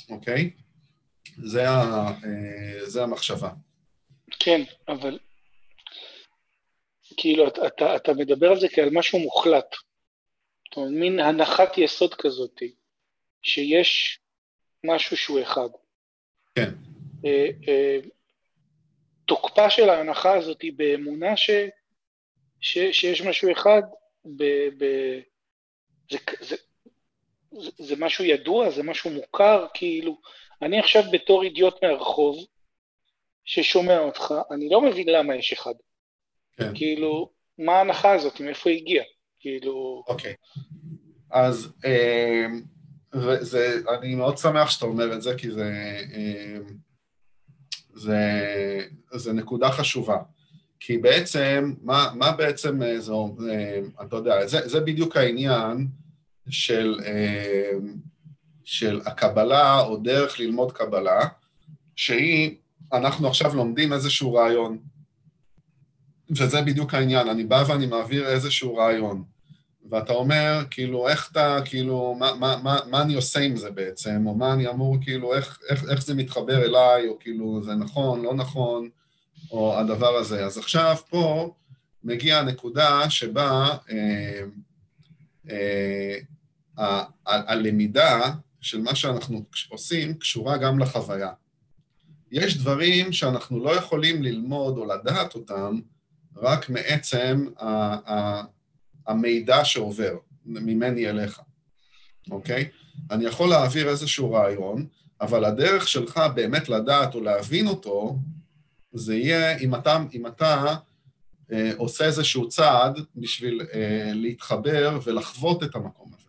[0.09, 0.51] אוקיי?
[1.43, 3.49] זה, ה, אה, זה המחשבה.
[4.39, 5.19] כן, אבל
[7.17, 9.75] כאילו, אתה, אתה, מדבר על זה כעל משהו מוחלט.
[10.65, 12.61] זאת אומרת, מין הנחת יסוד כזאת,
[13.41, 14.19] שיש
[14.83, 15.69] משהו שהוא אחד.
[16.57, 16.73] כן.
[17.25, 17.99] אה, אה,
[19.25, 21.49] תוקפה של ההנחה הזאת היא באמונה ש,
[22.61, 23.81] ש, שיש משהו אחד,
[24.25, 24.43] ב,
[24.77, 24.85] ב,
[26.11, 26.55] זה, זה,
[27.51, 30.17] זה, זה משהו ידוע, זה משהו מוכר, כאילו,
[30.61, 32.45] אני עכשיו בתור אידיוט מהרחוב,
[33.45, 35.73] ששומע אותך, אני לא מבין למה יש אחד.
[36.57, 36.75] כן.
[36.75, 39.05] כאילו, מה ההנחה הזאת, מאיפה היא הגיעה?
[39.39, 40.03] כאילו...
[40.07, 40.33] אוקיי.
[41.31, 42.45] אז אה,
[43.41, 46.57] זה, אני מאוד שמח שאתה אומר את זה, כי זה, אה,
[47.93, 48.21] זה,
[49.13, 50.17] זה נקודה חשובה.
[50.79, 53.13] כי בעצם, מה, מה בעצם אה, זה,
[54.01, 55.87] אתה יודע, זה, זה בדיוק העניין
[56.49, 56.99] של,
[58.63, 61.19] של הקבלה או דרך ללמוד קבלה,
[61.95, 62.55] שהיא,
[62.93, 64.77] אנחנו עכשיו לומדים איזשהו רעיון.
[66.29, 69.23] וזה בדיוק העניין, אני בא ואני מעביר איזשהו רעיון,
[69.89, 74.23] ואתה אומר, כאילו, איך אתה, כאילו, מה, מה, מה, מה אני עושה עם זה בעצם,
[74.27, 78.21] או מה אני אמור, כאילו, איך, איך, איך זה מתחבר אליי, או כאילו, זה נכון,
[78.21, 78.89] לא נכון,
[79.51, 80.45] או הדבר הזה.
[80.45, 81.53] אז עכשיו, פה
[82.03, 84.41] מגיעה הנקודה שבה אה,
[85.49, 86.17] אה,
[86.77, 91.31] ה, ה, הלמידה של מה שאנחנו עושים קשורה גם לחוויה.
[92.31, 95.79] יש דברים שאנחנו לא יכולים ללמוד או לדעת אותם,
[96.35, 97.45] רק מעצם
[99.07, 101.41] המידע שעובר ממני אליך,
[102.31, 102.69] אוקיי?
[103.11, 104.87] אני יכול להעביר איזשהו רעיון,
[105.21, 108.17] אבל הדרך שלך באמת לדעת או להבין אותו,
[108.93, 110.75] זה יהיה אם אתה, אם אתה
[111.51, 116.27] אה, עושה איזשהו צעד בשביל אה, להתחבר ולחוות את המקום הזה,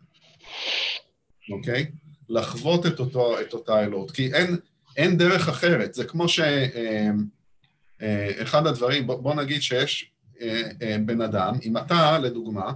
[1.53, 1.91] אוקיי?
[2.29, 4.57] לחוות את, אותו, את אותה אלוהות, כי אין,
[4.97, 5.95] אין דרך אחרת.
[5.95, 6.41] זה כמו ש...
[6.41, 7.11] אה,
[8.03, 10.11] אה, הדברים, בוא, בוא נגיד שיש
[11.07, 12.73] בן אדם, אם אתה, לדוגמה,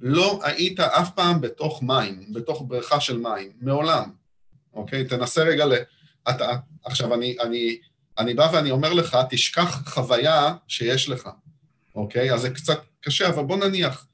[0.00, 4.10] לא היית אף פעם בתוך מים, בתוך בריכה של מים, מעולם,
[4.74, 5.04] אוקיי?
[5.04, 5.72] תנסה רגע ל...
[6.30, 7.78] אתה, עכשיו, אני, אני,
[8.18, 11.28] אני בא ואני אומר לך, תשכח חוויה שיש לך,
[11.94, 12.32] אוקיי?
[12.34, 14.06] אז זה קצת קשה, אבל בוא נניח,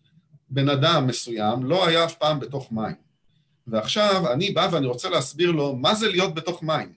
[0.50, 2.94] בן אדם מסוים לא היה אף פעם בתוך מים.
[3.66, 6.92] ועכשיו אני בא ואני רוצה להסביר לו מה זה להיות בתוך מים.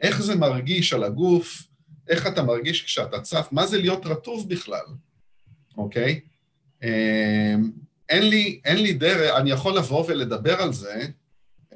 [0.00, 1.62] איך זה מרגיש על הגוף,
[2.08, 4.84] איך אתה מרגיש כשאתה צף, מה זה להיות רטוב בכלל,
[5.76, 6.20] אוקיי?
[6.82, 7.70] אמ,
[8.08, 11.02] אין לי, אין לי דרך, אני יכול לבוא ולדבר על זה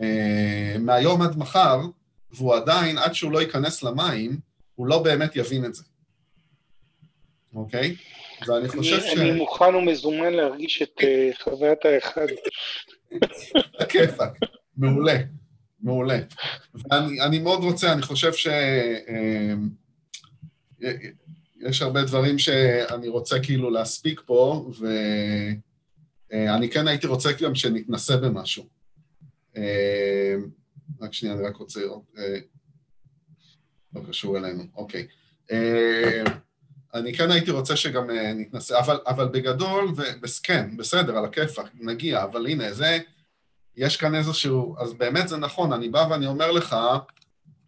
[0.01, 1.81] אה, מהיום עד מחר,
[2.31, 4.39] והוא עדיין, עד שהוא לא ייכנס למים,
[4.74, 5.83] הוא לא באמת יבין את זה,
[7.55, 7.97] אוקיי?
[8.47, 9.18] ואני חושב ש...
[9.18, 12.26] אני מוכן ומזומן להרגיש את אה, חוויית האחד.
[13.81, 14.39] הכיפאק,
[14.76, 15.16] מעולה.
[15.81, 16.18] מעולה.
[16.74, 18.47] ואני מאוד רוצה, אני חושב ש...
[18.47, 19.55] אה,
[21.61, 24.70] יש הרבה דברים שאני רוצה כאילו להספיק פה,
[26.31, 28.66] ואני כן הייתי רוצה גם שנתנסה במשהו.
[31.01, 32.14] רק שנייה, אני רק רוצה לראות.
[33.95, 35.07] לא קשור אלינו, אוקיי.
[36.95, 42.47] אני כן הייתי רוצה שגם נתנסה, אבל, אבל בגדול, וכן, בסדר, על הכיפאק, נגיע, אבל
[42.47, 42.99] הנה, זה,
[43.76, 46.76] יש כאן איזשהו, אז באמת זה נכון, אני בא ואני אומר לך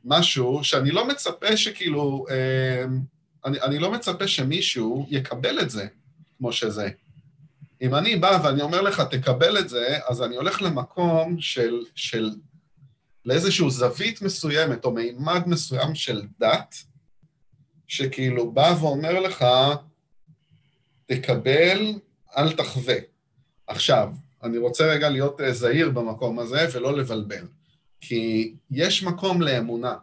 [0.05, 2.27] משהו שאני לא מצפה שכאילו,
[3.45, 5.87] אני, אני לא מצפה שמישהו יקבל את זה
[6.39, 6.89] כמו שזה.
[7.83, 12.31] אם אני בא ואני אומר לך, תקבל את זה, אז אני הולך למקום של, של
[13.25, 16.75] לאיזושהי זווית מסוימת או מימד מסוים של דת,
[17.87, 19.45] שכאילו בא ואומר לך,
[21.07, 21.95] תקבל,
[22.37, 22.95] אל תחווה.
[23.67, 27.47] עכשיו, אני רוצה רגע להיות אה, זהיר במקום הזה ולא לבלבל,
[28.01, 29.95] כי יש מקום לאמונה.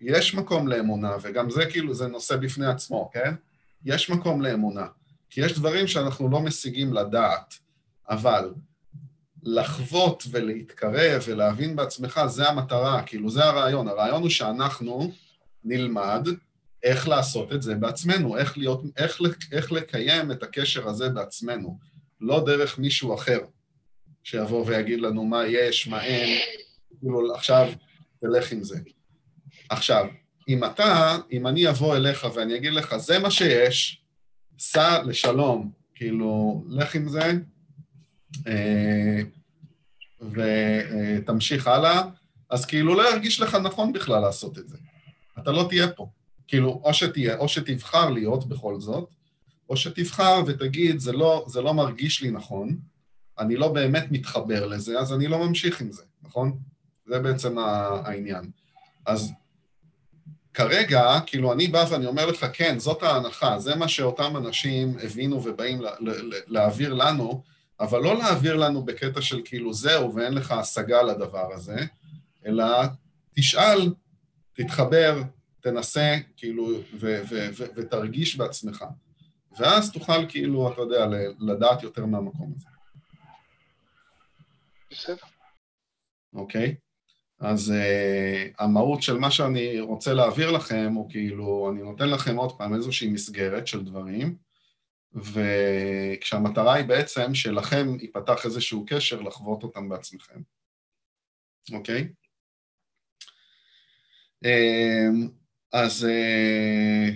[0.00, 3.34] יש מקום לאמונה, וגם זה כאילו, זה נושא בפני עצמו, כן?
[3.84, 4.86] יש מקום לאמונה.
[5.30, 7.54] כי יש דברים שאנחנו לא משיגים לדעת,
[8.08, 8.52] אבל
[9.42, 13.88] לחוות ולהתקרב ולהבין בעצמך, זה המטרה, כאילו זה הרעיון.
[13.88, 15.12] הרעיון הוא שאנחנו
[15.64, 16.28] נלמד
[16.82, 19.20] איך לעשות את זה בעצמנו, איך, להיות, איך,
[19.52, 21.78] איך לקיים את הקשר הזה בעצמנו,
[22.20, 23.38] לא דרך מישהו אחר
[24.24, 26.38] שיבוא ויגיד לנו מה יש, מה אין,
[27.02, 27.68] כאילו עכשיו
[28.20, 28.78] תלך עם זה.
[29.68, 30.06] עכשיו,
[30.48, 34.02] אם אתה, אם אני אבוא אליך ואני אגיד לך, זה מה שיש,
[34.58, 37.32] סע לשלום, כאילו, לך עם זה,
[38.46, 39.20] אה,
[40.20, 42.02] ותמשיך הלאה,
[42.50, 44.76] אז כאילו לא ירגיש לך נכון בכלל לעשות את זה.
[45.38, 46.06] אתה לא תהיה פה.
[46.48, 49.08] כאילו, או שתהיה, או שתבחר להיות בכל זאת,
[49.68, 52.78] או שתבחר ותגיד, זה לא, זה לא מרגיש לי נכון,
[53.38, 56.58] אני לא באמת מתחבר לזה, אז אני לא ממשיך עם זה, נכון?
[57.06, 58.50] זה בעצם העניין.
[59.06, 59.32] אז
[60.54, 65.44] כרגע, כאילו, אני בא ואני אומר לך, כן, זאת ההנחה, זה מה שאותם אנשים הבינו
[65.44, 65.82] ובאים
[66.46, 67.42] להעביר לנו,
[67.80, 71.76] אבל לא להעביר לנו בקטע של כאילו זהו ואין לך השגה לדבר הזה,
[72.46, 72.66] אלא
[73.34, 73.94] תשאל,
[74.54, 75.22] תתחבר,
[75.60, 76.68] תנסה, כאילו,
[77.00, 78.84] ו- ו- ו- ותרגיש בעצמך.
[79.58, 81.06] ואז תוכל, כאילו, אתה יודע,
[81.40, 82.68] לדעת יותר מהמקום הזה.
[84.90, 85.26] בסדר.
[86.34, 86.74] אוקיי?
[87.42, 92.58] אז uh, המהות של מה שאני רוצה להעביר לכם הוא כאילו, אני נותן לכם עוד
[92.58, 94.36] פעם איזושהי מסגרת של דברים,
[95.14, 100.40] וכשהמטרה היא בעצם שלכם ייפתח איזשהו קשר לחוות אותם בעצמכם,
[101.72, 102.08] אוקיי?
[104.44, 105.28] Uh,
[105.72, 107.12] אז uh,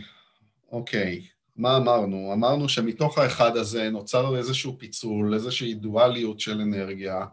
[0.72, 2.32] אוקיי, מה אמרנו?
[2.32, 7.26] אמרנו שמתוך האחד הזה נוצר איזשהו פיצול, איזושהי דואליות של אנרגיה,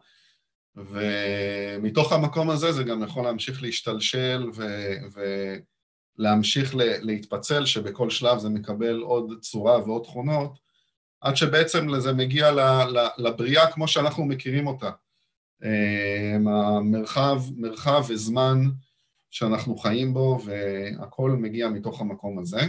[0.76, 5.20] ומתוך המקום הזה זה גם יכול להמשיך להשתלשל ו-
[6.20, 10.60] ולהמשיך להתפצל, שבכל שלב זה מקבל עוד צורה ועוד תכונות,
[11.22, 12.52] עד שבעצם זה מגיע
[13.18, 14.90] לבריאה כמו שאנחנו מכירים אותה.
[16.48, 18.62] המרחב, מרחב וזמן
[19.32, 22.62] שאנחנו חיים בו, והכל מגיע מתוך המקום הזה.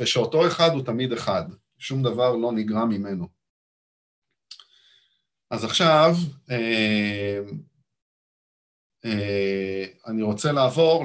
[0.00, 1.44] ושאותו אחד הוא תמיד אחד,
[1.78, 3.35] שום דבר לא נגרע ממנו.
[5.50, 6.14] אז עכשיו
[6.50, 7.40] אה,
[9.04, 11.04] אה, אני רוצה לעבור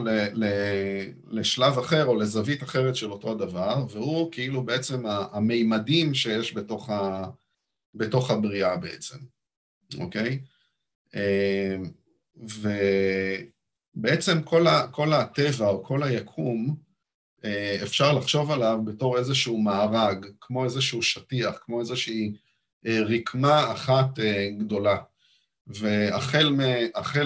[1.27, 7.29] לשלב אחר או לזווית אחרת של אותו הדבר, והוא כאילו בעצם המימדים שיש בתוך, ה,
[7.93, 9.17] בתוך הבריאה בעצם,
[9.99, 10.39] אוקיי?
[11.15, 11.77] אה,
[13.95, 16.91] ובעצם כל, ה, כל הטבע או כל היקום,
[17.83, 22.33] אפשר לחשוב עליו בתור איזשהו מארג, כמו איזשהו שטיח, כמו איזושהי
[22.85, 24.97] רקמה אחת אה, גדולה.
[25.67, 26.49] והחל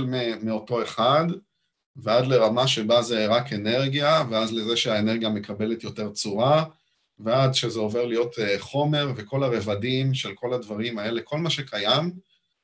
[0.05, 1.25] מ, מאותו אחד
[1.95, 6.65] ועד לרמה שבה זה רק אנרגיה, ואז לזה שהאנרגיה מקבלת יותר צורה,
[7.19, 12.11] ועד שזה עובר להיות אה, חומר וכל הרבדים של כל הדברים האלה, כל מה שקיים,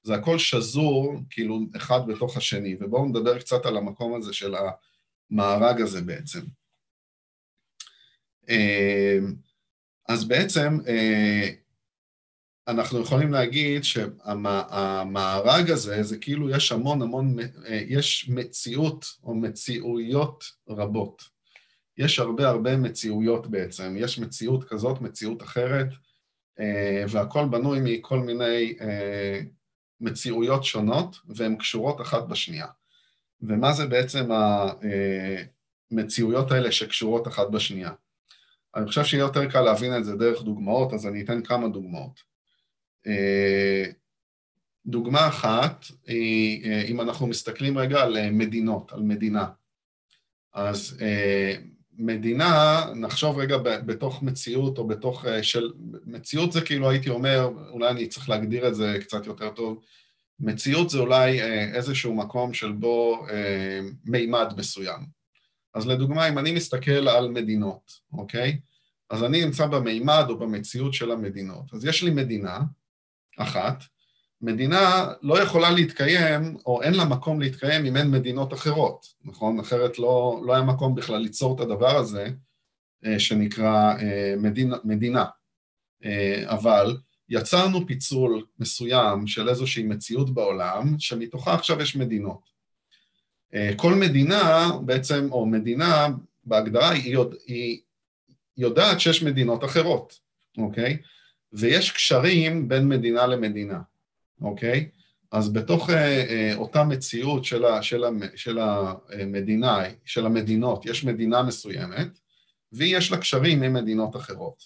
[0.03, 2.75] זה הכל שזור כאילו אחד בתוך השני.
[2.79, 4.55] ובואו נדבר קצת על המקום הזה של
[5.31, 6.41] המארג הזה בעצם.
[10.07, 10.77] אז בעצם
[12.67, 17.35] אנחנו יכולים להגיד שהמארג הזה, זה כאילו יש המון המון,
[17.69, 21.23] יש מציאות או מציאויות רבות.
[21.97, 25.87] יש הרבה הרבה מציאויות בעצם, יש מציאות כזאת, מציאות אחרת,
[27.09, 28.77] והכל בנוי מכל מיני
[30.01, 32.67] מציאויות שונות, והן קשורות אחת בשנייה.
[33.41, 34.29] ומה זה בעצם
[35.91, 37.91] המציאויות האלה שקשורות אחת בשנייה?
[38.75, 42.30] אני חושב שיהיה יותר קל להבין את זה דרך דוגמאות, אז אני אתן כמה דוגמאות.
[43.07, 43.85] אה,
[44.85, 49.45] דוגמה אחת היא, אה, אם אנחנו מסתכלים רגע על אה, מדינות, על מדינה,
[50.53, 50.97] אז
[51.97, 55.71] מדינה, נחשוב רגע בתוך מציאות או בתוך של...
[56.05, 59.81] מציאות זה כאילו הייתי אומר, אולי אני צריך להגדיר את זה קצת יותר טוב,
[60.39, 61.41] מציאות זה אולי
[61.73, 63.25] איזשהו מקום של בו
[64.05, 64.99] מימד מסוים.
[65.73, 68.59] אז לדוגמה, אם אני מסתכל על מדינות, אוקיי?
[69.09, 71.73] אז אני נמצא במימד או במציאות של המדינות.
[71.73, 72.59] אז יש לי מדינה
[73.37, 73.83] אחת,
[74.41, 79.59] מדינה לא יכולה להתקיים, או אין לה מקום להתקיים אם אין מדינות אחרות, נכון?
[79.59, 82.27] אחרת לא, לא היה מקום בכלל ליצור את הדבר הזה,
[83.05, 84.77] אה, שנקרא אה, מדינה.
[84.83, 85.25] מדינה.
[86.05, 86.97] אה, אבל
[87.29, 92.51] יצרנו פיצול מסוים של איזושהי מציאות בעולם, שמתוכה עכשיו יש מדינות.
[93.75, 96.07] כל מדינה בעצם, או מדינה
[96.43, 97.81] בהגדרה, היא, יודע, היא
[98.57, 100.19] יודעת שיש מדינות אחרות,
[100.57, 100.97] אוקיי?
[101.53, 103.81] ויש קשרים בין מדינה למדינה.
[104.41, 104.89] אוקיי?
[105.31, 111.03] אז בתוך אה, אה, אותה מציאות של, ה, של, ה, של המדינה, של המדינות, יש
[111.03, 112.19] מדינה מסוימת,
[112.71, 114.63] ויש לה קשרים עם מדינות אחרות.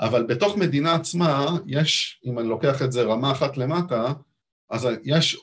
[0.00, 4.12] אבל בתוך מדינה עצמה, יש, אם אני לוקח את זה רמה אחת למטה,
[4.70, 5.40] אז יש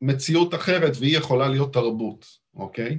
[0.00, 2.98] מציאות אחרת והיא יכולה להיות תרבות, אוקיי?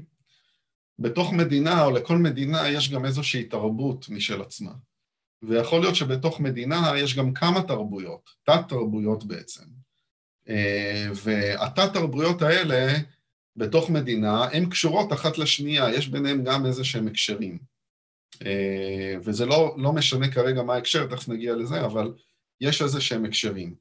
[0.99, 4.71] בתוך מדינה, או לכל מדינה, יש גם איזושהי תרבות משל עצמה.
[5.43, 9.63] ויכול להיות שבתוך מדינה יש גם כמה תרבויות, תת-תרבויות בעצם.
[10.49, 12.93] אה, והתת-תרבויות האלה
[13.55, 17.57] בתוך מדינה, הן קשורות אחת לשנייה, יש ביניהן גם איזה שהם הקשרים.
[18.45, 22.13] אה, וזה לא, לא משנה כרגע מה ההקשר, תכף נגיע לזה, אבל
[22.61, 23.75] יש איזה שהם הקשרים.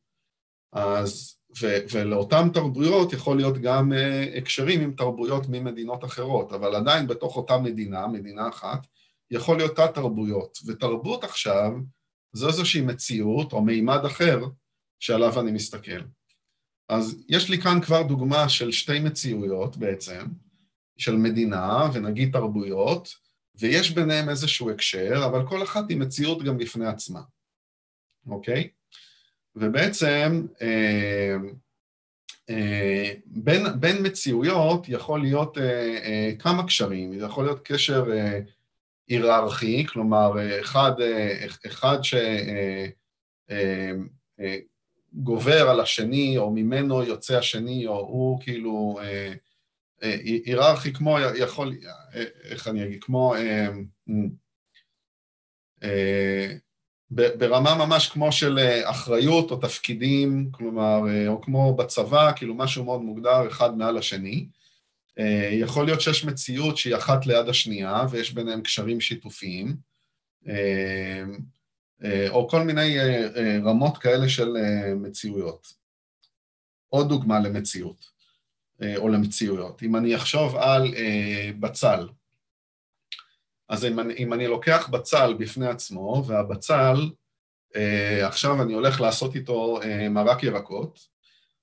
[0.73, 7.07] אז, ו, ולאותן תרבויות יכול להיות גם אה, הקשרים עם תרבויות ממדינות אחרות, אבל עדיין
[7.07, 8.87] בתוך אותה מדינה, מדינה אחת,
[9.33, 11.73] יכול להיות תת-תרבויות, ותרבות עכשיו
[12.33, 14.39] זו איזושהי מציאות או מימד אחר
[15.01, 16.01] שעליו אני מסתכל.
[16.89, 20.27] אז יש לי כאן כבר דוגמה של שתי מציאויות בעצם,
[20.99, 23.15] של מדינה ונגיד תרבויות,
[23.55, 27.21] ויש ביניהם איזשהו הקשר, אבל כל אחת היא מציאות גם בפני עצמה,
[28.27, 28.69] אוקיי?
[29.57, 31.37] ובעצם אה,
[32.51, 38.41] אה, בין, בין מציאויות יכול להיות אה, אה, כמה קשרים, זה יכול להיות קשר אה,
[39.13, 40.93] היררכי, כלומר, אחד,
[41.67, 41.99] אחד
[45.13, 48.99] שגובר על השני, או ממנו יוצא השני, או הוא כאילו
[50.45, 51.75] היררכי כמו, יכול,
[52.45, 53.35] איך אני אגיד, כמו,
[57.11, 63.49] ברמה ממש כמו של אחריות או תפקידים, כלומר, או כמו בצבא, כאילו משהו מאוד מוגדר
[63.49, 64.47] אחד מעל השני.
[65.19, 69.77] אה, יכול להיות שיש מציאות שהיא אחת ליד השנייה ויש ביניהם קשרים שיתופיים,
[70.49, 71.23] אה,
[72.05, 72.97] אה, או כל מיני
[73.65, 74.49] רמות כאלה של
[74.97, 75.83] מציאויות.
[76.89, 78.13] עוד דוגמה למציאות,
[78.97, 79.83] או למציאויות.
[79.83, 80.95] אם אני אחשוב על
[81.61, 82.09] בצל,
[83.69, 87.11] אז אם אני, אם אני לוקח בצל בפני עצמו, והבצל,
[88.23, 91.12] עכשיו אני הולך לעשות איתו מרק ירקות,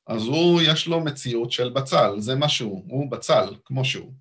[0.09, 4.13] אז הוא, יש לו מציאות של בצל, זה מה שהוא, הוא בצל, כמו שהוא.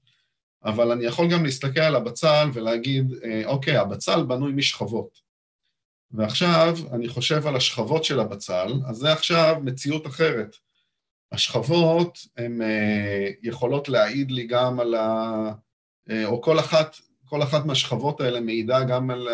[0.64, 5.18] אבל אני יכול גם להסתכל על הבצל ולהגיד, אה, אוקיי, הבצל בנוי משכבות.
[6.11, 10.57] ועכשיו אני חושב על השכבות של הבצל, אז זה עכשיו מציאות אחרת.
[11.32, 15.53] השכבות הן אה, יכולות להעיד לי גם על ה...
[16.11, 19.28] אה, או כל אחת, כל אחת מהשכבות האלה מעידה גם על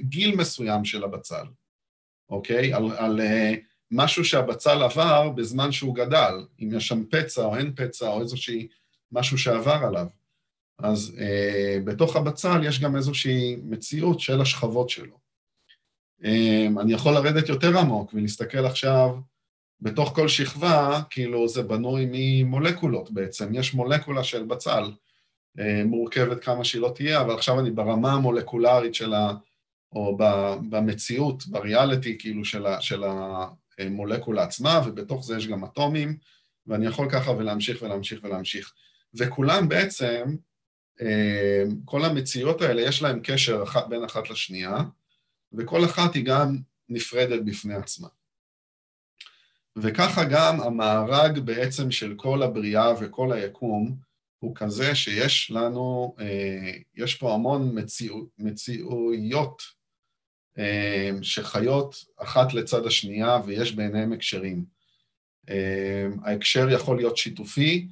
[0.00, 1.44] גיל מסוים של הבצל,
[2.28, 2.74] אוקיי?
[2.74, 3.20] על, על
[3.90, 8.68] משהו שהבצל עבר בזמן שהוא גדל, אם יש שם פצע או אין פצע או איזושהי
[9.12, 10.06] משהו שעבר עליו.
[10.78, 15.18] אז אה, בתוך הבצל יש גם איזושהי מציאות של השכבות שלו.
[16.24, 19.16] אה, אני יכול לרדת יותר עמוק ולהסתכל עכשיו
[19.80, 24.90] בתוך כל שכבה, כאילו זה בנוי ממולקולות בעצם, יש מולקולה של בצל,
[25.58, 29.32] אה, מורכבת כמה שהיא לא תהיה, אבל עכשיו אני ברמה המולקולרית של ה...
[29.92, 30.16] או
[30.70, 33.04] במציאות, בריאליטי, כאילו, של, ה, של
[33.78, 36.16] המולקולה עצמה, ובתוך זה יש גם אטומים,
[36.66, 38.72] ואני יכול ככה ולהמשיך ולהמשיך ולהמשיך.
[39.14, 40.36] וכולם בעצם,
[41.00, 44.78] אה, כל המציאות האלה, יש להם קשר אחת, בין אחת לשנייה,
[45.52, 46.56] וכל אחת היא גם
[46.88, 48.08] נפרדת בפני עצמה.
[49.76, 53.96] וככה גם המארג בעצם של כל הבריאה וכל היקום
[54.38, 59.62] הוא כזה שיש לנו, אה, יש פה המון מציאו, מציאויות
[61.22, 64.64] שחיות אחת לצד השנייה ויש ביניהם הקשרים.
[65.48, 67.88] אמ, ההקשר יכול להיות שיתופי,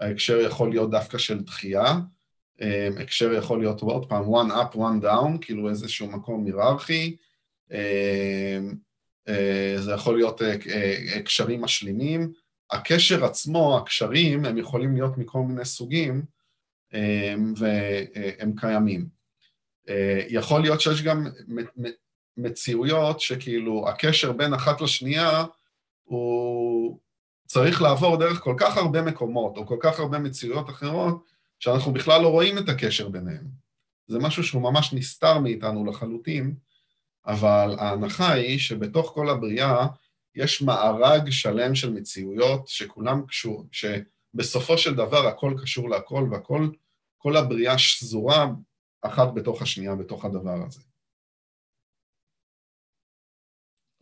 [0.00, 1.94] ההקשר יכול להיות דווקא של דחייה,
[2.60, 7.16] אמ, הקשר יכול להיות עוד פעם one up, one down, כאילו איזשהו מקום היררכי,
[9.28, 12.32] אה, זה יכול להיות אה, אה, הקשרים משלימים.
[12.70, 16.22] הקשר עצמו, הקשרים, הם יכולים להיות מכל מיני סוגים,
[17.56, 19.06] והם קיימים.
[20.28, 21.26] יכול להיות שיש גם
[22.36, 25.44] מציאויות שכאילו הקשר בין אחת לשנייה
[26.04, 26.98] הוא
[27.46, 31.24] צריך לעבור דרך כל כך הרבה מקומות או כל כך הרבה מציאויות אחרות,
[31.58, 33.44] שאנחנו בכלל לא רואים את הקשר ביניהם.
[34.06, 36.54] זה משהו שהוא ממש נסתר מאיתנו לחלוטין,
[37.26, 39.86] אבל ההנחה היא שבתוך כל הבריאה
[40.34, 46.68] יש מארג שלם של מציאויות שכולם קשור, שבסופו של דבר הכל קשור להכל והכל,
[47.18, 48.46] כל הבריאה שזורה
[49.02, 50.80] אחת בתוך השנייה בתוך הדבר הזה.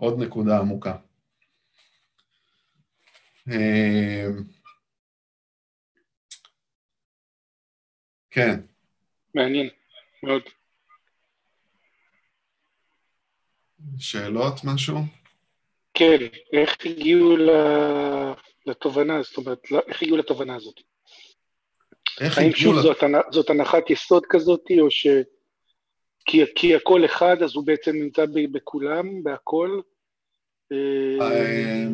[0.05, 0.97] עוד נקודה עמוקה.
[3.49, 4.43] אמ,
[8.31, 8.61] כן.
[9.35, 9.69] מעניין,
[10.23, 10.43] מאוד.
[13.99, 14.97] שאלות, משהו?
[15.95, 16.17] כן,
[16.53, 17.37] איך הגיעו
[18.67, 20.81] לתובנה, זאת אומרת, לא, איך הגיעו לתובנה הזאת?
[22.21, 22.39] איך.
[22.39, 22.97] האם שוב זאת,
[23.31, 25.07] זאת הנחת יסוד כזאת, או ש...
[26.27, 29.81] כי, כי הכל אחד, אז הוא בעצם נמצא בכולם, בהכל?
[30.73, 31.93] אמ,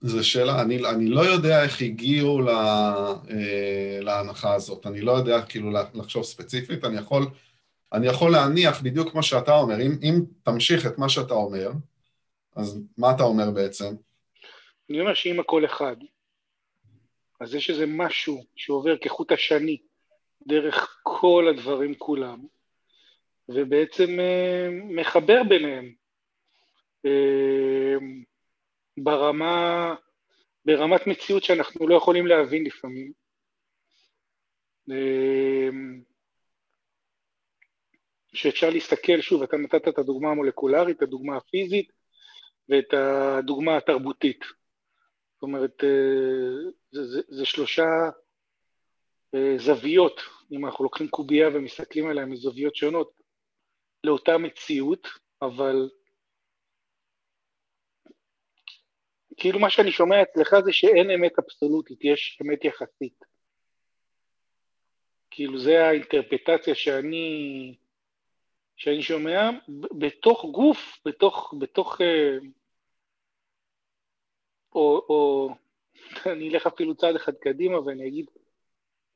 [0.00, 2.94] זו שאלה, אני, אני לא יודע איך הגיעו לה,
[3.30, 7.26] אה, להנחה הזאת, אני לא יודע כאילו לחשוב ספציפית, אני יכול,
[7.92, 11.70] אני יכול להניח בדיוק כמו שאתה אומר, אם, אם תמשיך את מה שאתה אומר,
[12.56, 13.94] אז מה אתה אומר בעצם?
[14.90, 15.96] אני אומר שאם הכל אחד,
[17.40, 19.78] אז יש איזה משהו שעובר כחוט השני
[20.46, 22.38] דרך כל הדברים כולם,
[23.48, 25.99] ובעצם אה, מחבר ביניהם.
[27.06, 27.96] אה,
[28.96, 29.94] ברמה,
[30.64, 33.12] ברמת מציאות שאנחנו לא יכולים להבין לפעמים.
[34.88, 36.02] אמ,
[38.34, 41.92] שאפשר להסתכל, שוב, אתה נתת את הדוגמה המולקולרית, את הדוגמה הפיזית
[42.68, 44.40] ואת הדוגמה התרבותית.
[45.34, 47.88] זאת אומרת, אה, זה, זה, זה שלושה
[49.34, 50.20] אה, זוויות,
[50.52, 53.12] אם אנחנו לוקחים קובייה ומסתכלים עליה מזוויות שונות,
[54.04, 55.08] לאותה מציאות,
[55.42, 55.90] אבל
[59.40, 63.24] כאילו מה שאני שומע אצלך זה שאין אמת אבסולוטית, יש אמת יחסית.
[65.30, 67.74] כאילו זה האינטרפטציה שאני,
[68.76, 69.50] שאני שומע,
[69.98, 72.38] בתוך גוף, בתוך, בתוך, אה,
[74.74, 75.48] או, או
[76.32, 78.30] אני אלך אפילו צעד אחד קדימה ואני אגיד,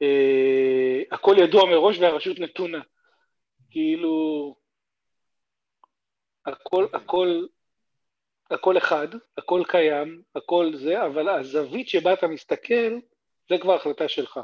[0.03, 2.81] אה, הכל ידוע מראש והרשות נתונה.
[3.71, 4.55] כאילו,
[6.47, 7.47] הכל, הכל
[8.55, 12.99] הכל אחד, הכל קיים, הכל זה, אבל הזווית שבה אתה מסתכל,
[13.49, 14.41] זה כבר החלטה שלך.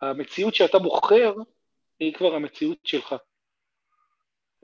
[0.00, 1.34] המציאות שאתה בוחר,
[2.00, 3.14] היא כבר המציאות שלך.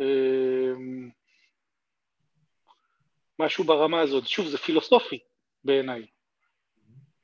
[0.01, 1.11] אמ,
[3.39, 4.27] משהו ברמה הזאת.
[4.27, 5.19] שוב, זה פילוסופי
[5.65, 6.07] בעיניי,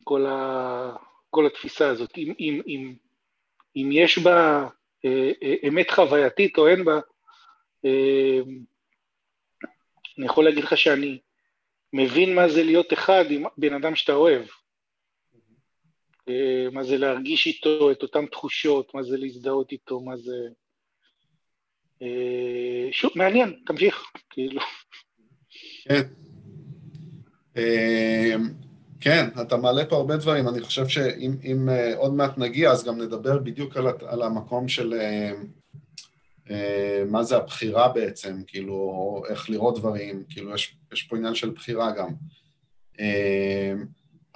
[0.05, 0.97] כל, ה...
[1.31, 2.19] כל התפיסה הזאת.
[2.19, 2.95] אם, אם, אם,
[3.77, 4.69] אם יש בה
[5.05, 7.01] אה, אה, אמת חווייתית או אין בה,
[7.85, 8.41] אה,
[10.19, 11.19] אני יכול להגיד לך שאני
[11.93, 14.47] מבין מה זה להיות אחד עם בן אדם שאתה אוהב.
[16.29, 20.37] אה, מה זה להרגיש איתו את אותן תחושות, מה זה להזדהות איתו, מה זה...
[22.03, 24.61] אה, שוב, מעניין, תמשיך, כאילו.
[25.85, 26.03] כן.
[27.57, 28.35] אה,
[29.01, 33.39] כן, אתה מעלה פה הרבה דברים, אני חושב שאם עוד מעט נגיע, אז גם נדבר
[33.39, 34.95] בדיוק על המקום של
[37.07, 41.91] מה זה הבחירה בעצם, כאילו, איך לראות דברים, כאילו, יש, יש פה עניין של בחירה
[41.91, 42.09] גם.
[43.01, 43.73] אה,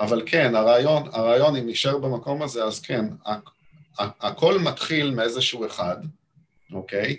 [0.00, 3.04] אבל כן, הרעיון, הרעיון, אם נשאר במקום הזה, אז כן,
[3.98, 5.96] הכל מתחיל מאיזשהו אחד,
[6.72, 7.16] אוקיי?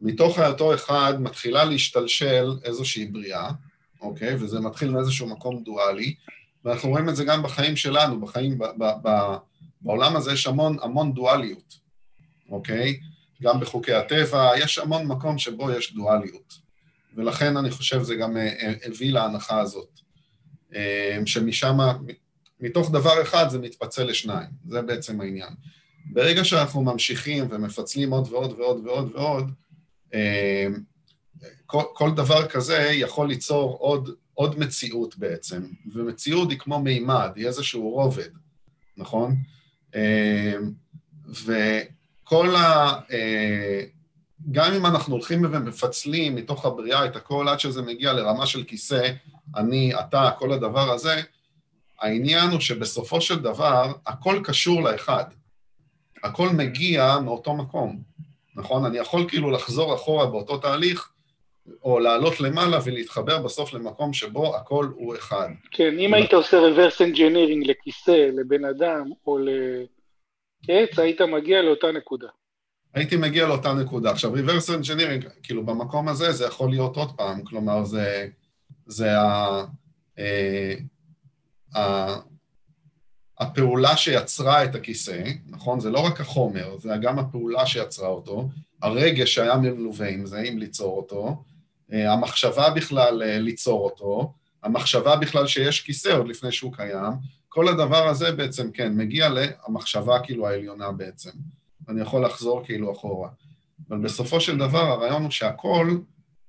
[0.00, 3.50] מתוך אותו אחד מתחילה להשתלשל איזושהי בריאה,
[4.00, 4.34] אוקיי?
[4.34, 6.14] וזה מתחיל מאיזשהו מקום דואלי,
[6.64, 9.08] ואנחנו רואים את זה גם בחיים שלנו, בחיים, ב, ב, ב,
[9.80, 11.78] בעולם הזה יש המון, המון דואליות,
[12.50, 13.00] אוקיי?
[13.42, 16.62] גם בחוקי הטבע, יש המון מקום שבו יש דואליות.
[17.14, 20.00] ולכן אני חושב זה גם אה, אה, הביא להנחה הזאת,
[20.74, 21.78] אה, שמשם,
[22.60, 25.52] מתוך דבר אחד זה מתפצל לשניים, זה בעצם העניין.
[26.04, 29.50] ברגע שאנחנו ממשיכים ומפצלים עוד ועוד ועוד ועוד ועוד,
[31.66, 35.62] כל, דבר כזה יכול ליצור עוד, עוד מציאות בעצם,
[35.92, 38.28] ומציאות היא כמו מימד, היא איזשהו רובד,
[38.96, 39.36] נכון?
[41.44, 41.52] ו...
[42.32, 42.92] כל ה...
[43.12, 43.80] אה,
[44.50, 49.10] גם אם אנחנו הולכים ומפצלים מתוך הבריאה את הכל עד שזה מגיע לרמה של כיסא,
[49.56, 51.22] אני, אתה, כל הדבר הזה,
[52.00, 55.24] העניין הוא שבסופו של דבר הכל קשור לאחד.
[56.24, 58.02] הכל מגיע מאותו מקום,
[58.56, 58.84] נכון?
[58.84, 61.10] אני יכול כאילו לחזור אחורה באותו תהליך,
[61.84, 65.48] או לעלות למעלה ולהתחבר בסוף למקום שבו הכל הוא אחד.
[65.70, 69.48] כן, אם היית עושה reverse engineering לכיסא, לבן אדם, או ל...
[70.68, 72.28] עץ, היית מגיע לאותה נקודה.
[72.94, 74.10] הייתי מגיע לאותה נקודה.
[74.10, 78.28] עכשיו, reverse engineering, כאילו במקום הזה זה יכול להיות עוד פעם, כלומר זה,
[78.86, 79.64] זה ה,
[80.18, 80.74] אה,
[81.76, 82.06] ה,
[83.38, 85.80] הפעולה שיצרה את הכיסא, נכון?
[85.80, 88.48] זה לא רק החומר, זה גם הפעולה שיצרה אותו,
[88.82, 91.42] הרגש שהיה מלווה עם זה, אם ליצור אותו,
[91.92, 94.32] אה, המחשבה בכלל אה, ליצור אותו,
[94.62, 97.12] המחשבה בכלל שיש כיסא עוד לפני שהוא קיים,
[97.54, 101.30] כל הדבר הזה בעצם, כן, מגיע למחשבה כאילו העליונה בעצם.
[101.88, 103.28] אני יכול לחזור כאילו אחורה.
[103.88, 105.98] אבל בסופו של דבר הרעיון הוא שהכל,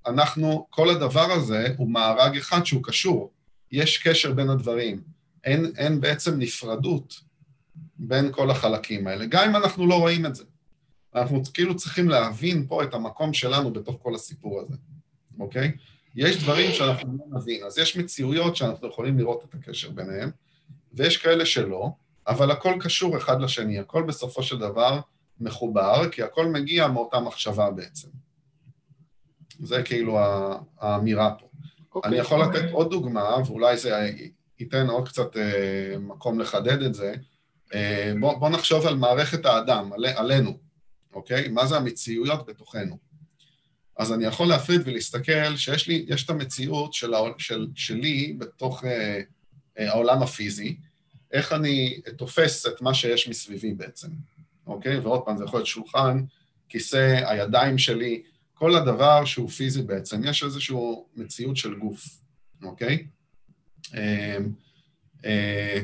[0.08, 3.32] אנחנו, כל הדבר הזה הוא מארג אחד שהוא קשור.
[3.72, 5.02] יש קשר בין הדברים.
[5.44, 7.22] אין, אין בעצם נפרדות
[7.98, 10.44] בין כל החלקים האלה, גם אם אנחנו לא רואים את זה.
[11.16, 14.76] אנחנו כאילו צריכים להבין פה את המקום שלנו בתוך כל הסיפור הזה,
[15.40, 15.72] אוקיי?
[16.16, 20.32] יש דברים שאנחנו לא נבין, אז יש מציאויות שאנחנו יכולים לראות את הקשר ביניהם,
[20.94, 21.90] ויש כאלה שלא,
[22.28, 25.00] אבל הכל קשור אחד לשני, הכל בסופו של דבר
[25.40, 28.08] מחובר, כי הכל מגיע מאותה מחשבה בעצם.
[29.60, 30.20] זה כאילו
[30.80, 31.46] האמירה פה.
[31.46, 31.96] Okay.
[31.96, 32.12] אוקיי.
[32.12, 34.12] אני יכול לתת עוד דוגמה, ואולי זה
[34.60, 37.14] ייתן עוד קצת אה, מקום לחדד את זה.
[37.74, 40.58] אה, בוא, בוא נחשוב על מערכת האדם, על, עלינו,
[41.14, 41.48] אוקיי?
[41.48, 42.98] מה זה המציאויות בתוכנו.
[43.98, 49.22] אז אני יכול להפריד ולהסתכל שיש לי, יש את המציאות של, של, שלי בתוך אה,
[49.78, 50.76] העולם הפיזי,
[51.32, 54.08] איך אני תופס את מה שיש מסביבי בעצם,
[54.68, 55.00] אוקיי?
[55.00, 56.24] ועוד פעם, זה יכול להיות שולחן,
[56.70, 58.22] כיסא, הידיים שלי,
[58.54, 60.76] כל הדבר שהוא פיזי בעצם, יש איזושהי
[61.16, 62.06] מציאות של גוף,
[62.64, 63.08] אוקיי?
[63.96, 64.38] אה,
[65.26, 65.82] אה,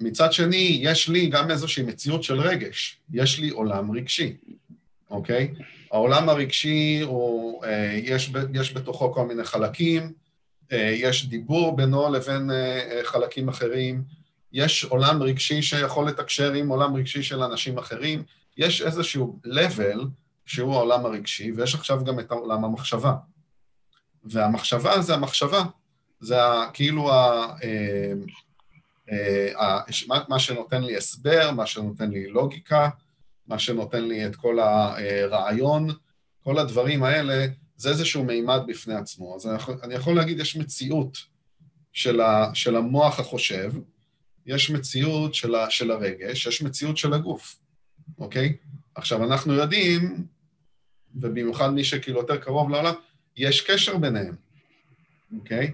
[0.00, 4.36] מצד שני, יש לי גם איזושהי מציאות של רגש, יש לי עולם רגשי,
[5.10, 5.54] אוקיי?
[5.92, 10.08] העולם הרגשי, הוא, אה, יש, יש בתוכו כל מיני חלקים, אה,
[10.76, 14.02] יש דיבור בינו לבין אה, חלקים אחרים,
[14.52, 18.22] יש עולם רגשי שיכול לתקשר עם עולם רגשי של אנשים אחרים,
[18.56, 20.04] יש איזשהו level
[20.46, 23.14] שהוא העולם הרגשי, ויש עכשיו גם את עולם המחשבה.
[24.24, 25.62] והמחשבה זה המחשבה,
[26.20, 26.36] זה
[26.72, 27.54] כאילו ה...
[30.28, 32.88] מה שנותן לי הסבר, מה שנותן לי לוגיקה,
[33.46, 35.88] מה שנותן לי את כל הרעיון,
[36.44, 37.46] כל הדברים האלה,
[37.78, 39.36] זה איזשהו מימד בפני עצמו.
[39.36, 41.18] אז אני יכול, אני יכול להגיד, יש מציאות
[41.92, 43.72] של, ה, של המוח החושב,
[44.46, 47.58] יש מציאות של, ה, של הרגש, יש מציאות של הגוף,
[48.18, 48.56] אוקיי?
[48.94, 50.26] עכשיו, אנחנו יודעים,
[51.14, 52.94] ובמיוחד מי שכאילו יותר קרוב לעולם,
[53.36, 54.34] יש קשר ביניהם,
[55.38, 55.72] אוקיי?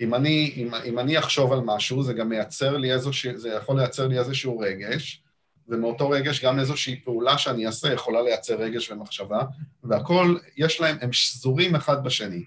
[0.00, 3.76] אם אני, אם, אם אני אחשוב על משהו, זה גם מייצר לי איזשהו, זה יכול
[3.76, 5.22] לייצר לי איזשהו רגש,
[5.68, 9.42] ומאותו רגש גם איזושהי פעולה שאני אעשה יכולה לייצר רגש ומחשבה,
[9.84, 12.44] והכל, יש להם, הם שזורים אחד בשני,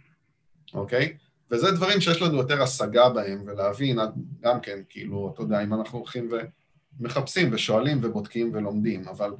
[0.73, 1.17] אוקיי?
[1.51, 3.99] וזה דברים שיש לנו יותר השגה בהם, ולהבין,
[4.41, 6.29] גם כן, כאילו, אתה יודע, אם אנחנו הולכים
[6.99, 9.31] ומחפשים ושואלים ובודקים ולומדים, אבל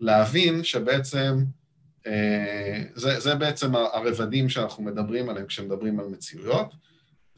[0.00, 1.44] להבין שבעצם,
[2.06, 6.74] אה, זה, זה בעצם הרבדים שאנחנו מדברים עליהם כשמדברים על מציאויות,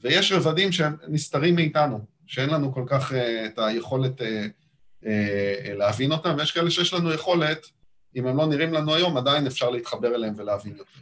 [0.02, 4.46] ויש רבדים שהם נסתרים מאיתנו, שאין לנו כל כך אה, את היכולת אה,
[5.74, 7.66] להבין אותם, ויש כאלה שיש לנו יכולת,
[8.16, 11.00] אם הם לא נראים לנו היום, עדיין אפשר להתחבר אליהם ולהבין יותר.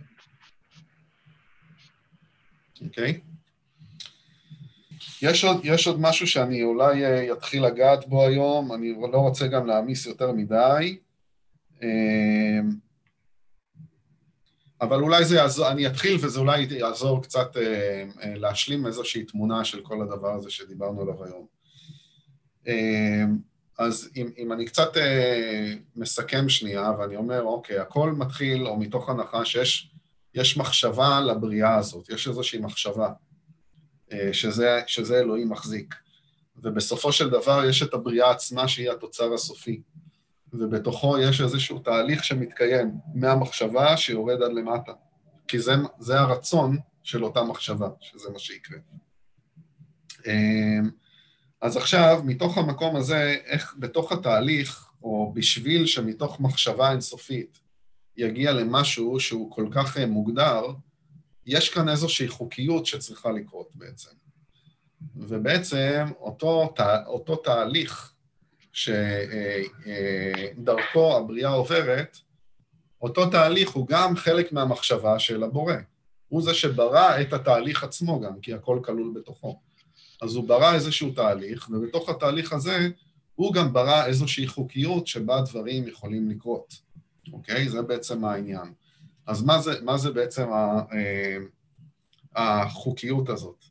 [2.84, 3.12] אוקיי?
[3.12, 3.30] Okay?
[5.22, 10.06] יש יש עוד משהו שאני אולי אתחיל לגעת בו היום, אני לא רוצה גם להעמיס
[10.06, 10.98] יותר מדי,
[14.80, 17.56] אבל אולי זה יעזור, אני אתחיל וזה אולי יעזור קצת
[18.24, 21.46] להשלים איזושהי תמונה של כל הדבר הזה שדיברנו עליו היום.
[23.80, 29.08] אז אם, אם אני קצת אה, מסכם שנייה, ואני אומר, אוקיי, הכל מתחיל, או מתוך
[29.08, 29.90] הנחה שיש
[30.34, 33.12] יש מחשבה לבריאה הזאת, יש איזושהי מחשבה,
[34.12, 35.94] אה, שזה, שזה אלוהים מחזיק.
[36.56, 39.82] ובסופו של דבר יש את הבריאה עצמה שהיא התוצר הסופי.
[40.52, 44.92] ובתוכו יש איזשהו תהליך שמתקיים מהמחשבה שיורד עד למטה.
[45.48, 48.78] כי זה, זה הרצון של אותה מחשבה, שזה מה שיקרה.
[50.26, 50.80] אה,
[51.60, 57.60] אז עכשיו, מתוך המקום הזה, איך בתוך התהליך, או בשביל שמתוך מחשבה אינסופית
[58.16, 60.62] יגיע למשהו שהוא כל כך אה, מוגדר,
[61.46, 64.10] יש כאן איזושהי חוקיות שצריכה לקרות בעצם.
[65.16, 66.74] ובעצם אותו,
[67.06, 68.12] אותו תהליך
[68.72, 69.62] שדרכו
[71.12, 72.18] אה, הבריאה עוברת,
[73.02, 75.74] אותו תהליך הוא גם חלק מהמחשבה של הבורא.
[76.28, 79.60] הוא זה שברא את התהליך עצמו גם, כי הכל כלול בתוכו.
[80.22, 82.88] אז הוא ברא איזשהו תהליך, ובתוך התהליך הזה
[83.34, 86.74] הוא גם ברא איזושהי חוקיות שבה דברים יכולים לקרות,
[87.32, 87.68] אוקיי?
[87.68, 88.72] זה בעצם העניין.
[89.26, 91.36] אז מה זה, מה זה בעצם ה, אה,
[92.36, 93.64] החוקיות הזאת?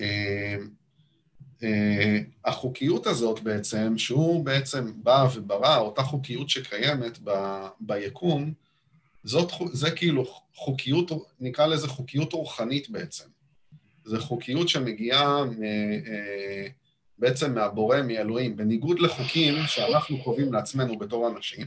[0.00, 0.56] אה,
[1.62, 7.30] אה, החוקיות הזאת בעצם, שהוא בעצם בא וברא, אותה חוקיות שקיימת ב,
[7.80, 8.52] ביקום,
[9.24, 10.24] זאת, זה כאילו
[10.54, 13.28] חוקיות, נקרא לזה חוקיות רוחנית בעצם.
[14.04, 16.66] זו חוקיות שמגיעה אה,
[17.18, 21.66] בעצם מהבורא, מאלוהים, בניגוד לחוקים שאנחנו קובעים לעצמנו בתור אנשים,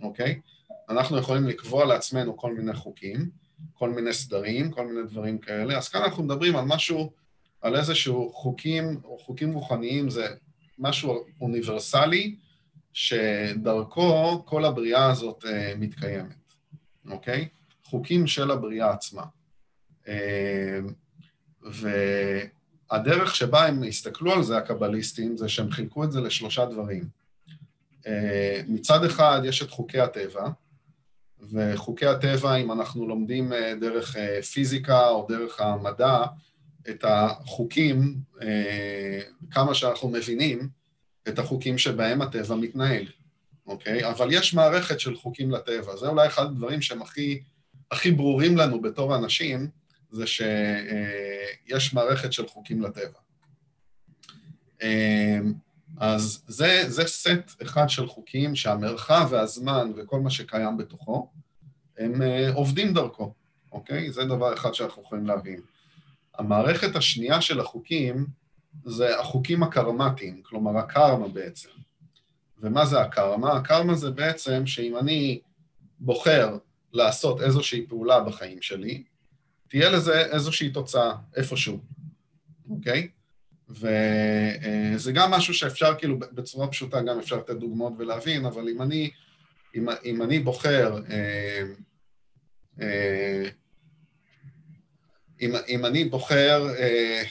[0.00, 0.40] אוקיי?
[0.88, 3.30] אנחנו יכולים לקבוע לעצמנו כל מיני חוקים,
[3.74, 7.12] כל מיני סדרים, כל מיני דברים כאלה, אז כאן אנחנו מדברים על משהו,
[7.60, 10.26] על איזשהו חוקים, או חוקים רוחניים, זה
[10.78, 12.36] משהו אוניברסלי,
[12.92, 16.54] שדרכו כל הבריאה הזאת uh, מתקיימת,
[17.10, 17.48] אוקיי?
[17.84, 19.22] חוקים של הבריאה עצמה.
[21.62, 27.04] והדרך שבה הם הסתכלו על זה, הקבליסטים, זה שהם חילקו את זה לשלושה דברים.
[28.00, 28.02] Uh,
[28.68, 30.48] מצד אחד יש את חוקי הטבע,
[31.52, 36.24] וחוקי הטבע, אם אנחנו לומדים אה, דרך אה, פיזיקה או דרך המדע,
[36.90, 40.68] את החוקים, אה, כמה שאנחנו מבינים,
[41.28, 43.06] את החוקים שבהם הטבע מתנהל,
[43.66, 44.08] אוקיי?
[44.10, 45.96] אבל יש מערכת של חוקים לטבע.
[45.96, 47.42] זה אולי אחד הדברים שהם הכי,
[47.90, 49.68] הכי ברורים לנו בתור אנשים,
[50.10, 53.18] זה שיש מערכת של חוקים לטבע.
[56.00, 61.30] אז זה, זה סט אחד של חוקים שהמרחב והזמן וכל מה שקיים בתוכו,
[61.98, 63.34] הם uh, עובדים דרכו,
[63.72, 64.12] אוקיי?
[64.12, 65.60] זה דבר אחד שאנחנו יכולים להבין.
[66.38, 68.26] המערכת השנייה של החוקים
[68.84, 71.68] זה החוקים הקרמטיים, כלומר הקרמה בעצם.
[72.58, 73.52] ומה זה הקרמה?
[73.52, 75.40] הקרמה זה בעצם שאם אני
[76.00, 76.58] בוחר
[76.92, 79.02] לעשות איזושהי פעולה בחיים שלי,
[79.70, 81.80] תהיה לזה איזושהי תוצאה איפשהו,
[82.70, 83.08] אוקיי?
[83.68, 89.10] וזה גם משהו שאפשר כאילו בצורה פשוטה, גם אפשר לתת דוגמאות ולהבין, אבל אם אני,
[89.74, 91.62] אם, אם אני בוחר, אה,
[92.80, 93.48] אה,
[95.40, 97.22] אם, אם אני בוחר, אה,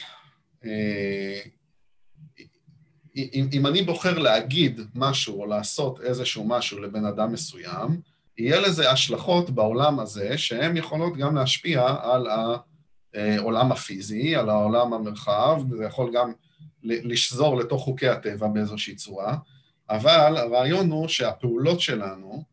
[3.16, 8.00] אם, אם אני בוחר להגיד משהו או לעשות איזשהו משהו לבן אדם מסוים,
[8.40, 12.26] יהיה לזה השלכות בעולם הזה שהן יכולות גם להשפיע על.
[13.14, 16.32] העולם הפיזי, על העולם המרחב, זה יכול גם
[16.82, 19.36] לשזור לתוך חוקי הטבע באיזושהי צורה,
[19.90, 22.44] אבל הרעיון הוא שהפעולות שלנו,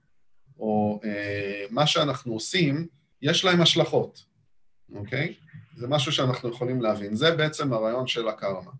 [0.59, 2.87] או אה, מה שאנחנו עושים,
[3.21, 4.23] יש להם השלכות,
[4.95, 5.33] אוקיי?
[5.75, 7.15] זה משהו שאנחנו יכולים להבין.
[7.15, 8.71] זה בעצם הרעיון של הקרמה.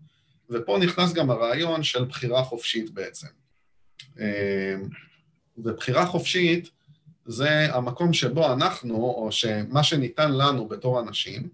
[0.50, 3.26] ופה נכנס גם הרעיון של בחירה חופשית בעצם.
[4.20, 4.74] אה,
[5.56, 6.70] ובחירה חופשית
[7.28, 11.48] זה המקום שבו אנחנו, או שמה שניתן לנו בתור אנשים,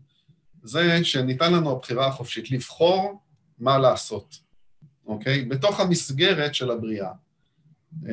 [0.63, 3.21] זה שניתן לנו הבחירה החופשית לבחור
[3.59, 4.39] מה לעשות,
[5.07, 5.45] אוקיי?
[5.45, 7.11] בתוך המסגרת של הבריאה.
[8.03, 8.09] אמ,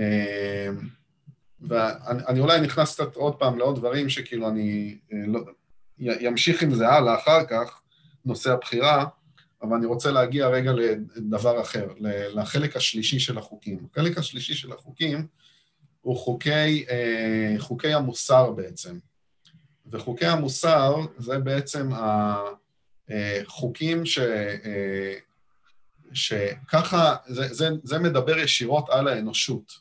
[1.62, 5.40] ואני אולי נכנס קצת עוד פעם לעוד דברים שכאילו אני אה, לא,
[6.00, 7.82] ימשיך עם זה הלאה אחר כך,
[8.26, 9.06] נושא הבחירה,
[9.62, 10.72] אבל אני רוצה להגיע רגע
[11.16, 11.88] לדבר אחר,
[12.34, 13.88] לחלק השלישי של החוקים.
[13.92, 15.28] החלק השלישי של החוקים
[16.02, 19.00] הוא חוקי, אה, חוקי המוסר בעצם.
[19.92, 21.90] וחוקי המוסר זה בעצם
[23.10, 24.20] החוקים ש...
[24.20, 25.14] אה,
[26.14, 29.74] שככה, זה, זה, זה מדבר ישירות על האנושות,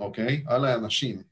[0.00, 0.44] אוקיי?
[0.46, 1.22] על האנשים.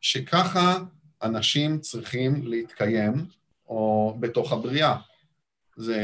[0.00, 0.78] שככה
[1.22, 3.26] אנשים צריכים להתקיים,
[3.68, 4.96] או בתוך הבריאה.
[5.76, 6.00] זה...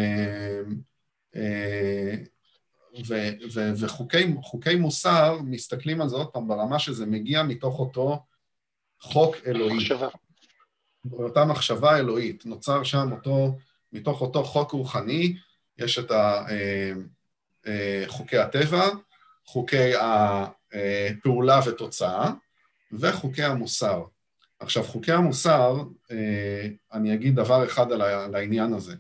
[2.95, 3.14] אה, ו,
[3.53, 8.24] ו, וחוקי מוסר מסתכלים על זה עוד פעם ברמה שזה מגיע מתוך אותו
[9.01, 9.76] חוק אלוהי.
[9.76, 10.09] מחשבה.
[11.12, 13.59] אותה מחשבה אלוהית, נוצר שם אותו,
[13.93, 15.36] מתוך אותו חוק רוחני,
[15.78, 16.93] יש את ה, אה,
[17.66, 18.88] אה, חוקי הטבע,
[19.47, 22.30] חוקי הפעולה ותוצאה,
[22.93, 24.05] וחוקי המוסר.
[24.61, 28.95] עכשיו, חוקי המוסר, אה, אני אגיד דבר אחד על העניין הזה.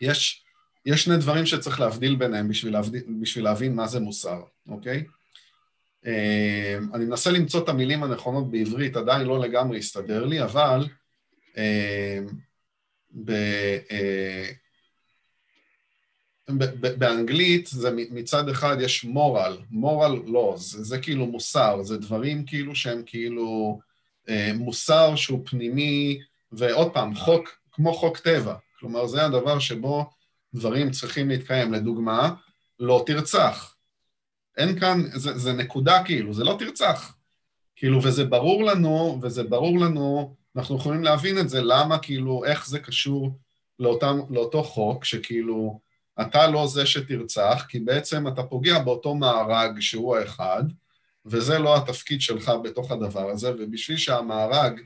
[0.00, 0.44] יש,
[0.86, 5.04] יש שני דברים שצריך להבדיל ביניהם בשביל, להבדיל, בשביל להבין מה זה מוסר, אוקיי?
[6.94, 10.88] אני מנסה למצוא את המילים הנכונות בעברית, עדיין לא לגמרי הסתדר לי, אבל
[13.14, 13.32] ב,
[16.58, 22.44] ב, באנגלית זה מצד אחד יש מורל, מורל לא, זה, זה כאילו מוסר, זה דברים
[22.46, 23.80] כאילו שהם כאילו
[24.28, 26.20] אה, מוסר שהוא פנימי,
[26.52, 30.10] ועוד פעם, חוק, כמו חוק טבע, כלומר זה הדבר שבו
[30.54, 31.72] דברים צריכים להתקיים.
[31.72, 32.34] לדוגמה,
[32.78, 33.76] לא תרצח.
[34.56, 37.14] אין כאן, זה, זה נקודה כאילו, זה לא תרצח.
[37.76, 42.68] כאילו, וזה ברור לנו, וזה ברור לנו אנחנו יכולים להבין את זה, למה, כאילו, איך
[42.68, 43.38] זה קשור
[43.78, 45.80] לאותם, לאותו חוק, שכאילו,
[46.20, 50.64] אתה לא זה שתרצח, כי בעצם אתה פוגע באותו מארג שהוא האחד,
[51.26, 54.80] וזה לא התפקיד שלך בתוך הדבר הזה, ובשביל שהמארג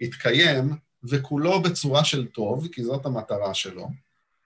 [0.00, 3.88] יתקיים, וכולו בצורה של טוב, כי זאת המטרה שלו,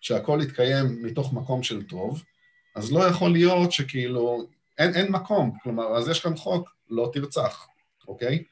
[0.03, 2.23] שהכל יתקיים מתוך מקום של טוב,
[2.77, 4.47] אז לא יכול להיות שכאילו,
[4.79, 7.67] אין, אין מקום, כלומר, אז יש כאן חוק, לא תרצח,
[8.09, 8.45] אוקיי?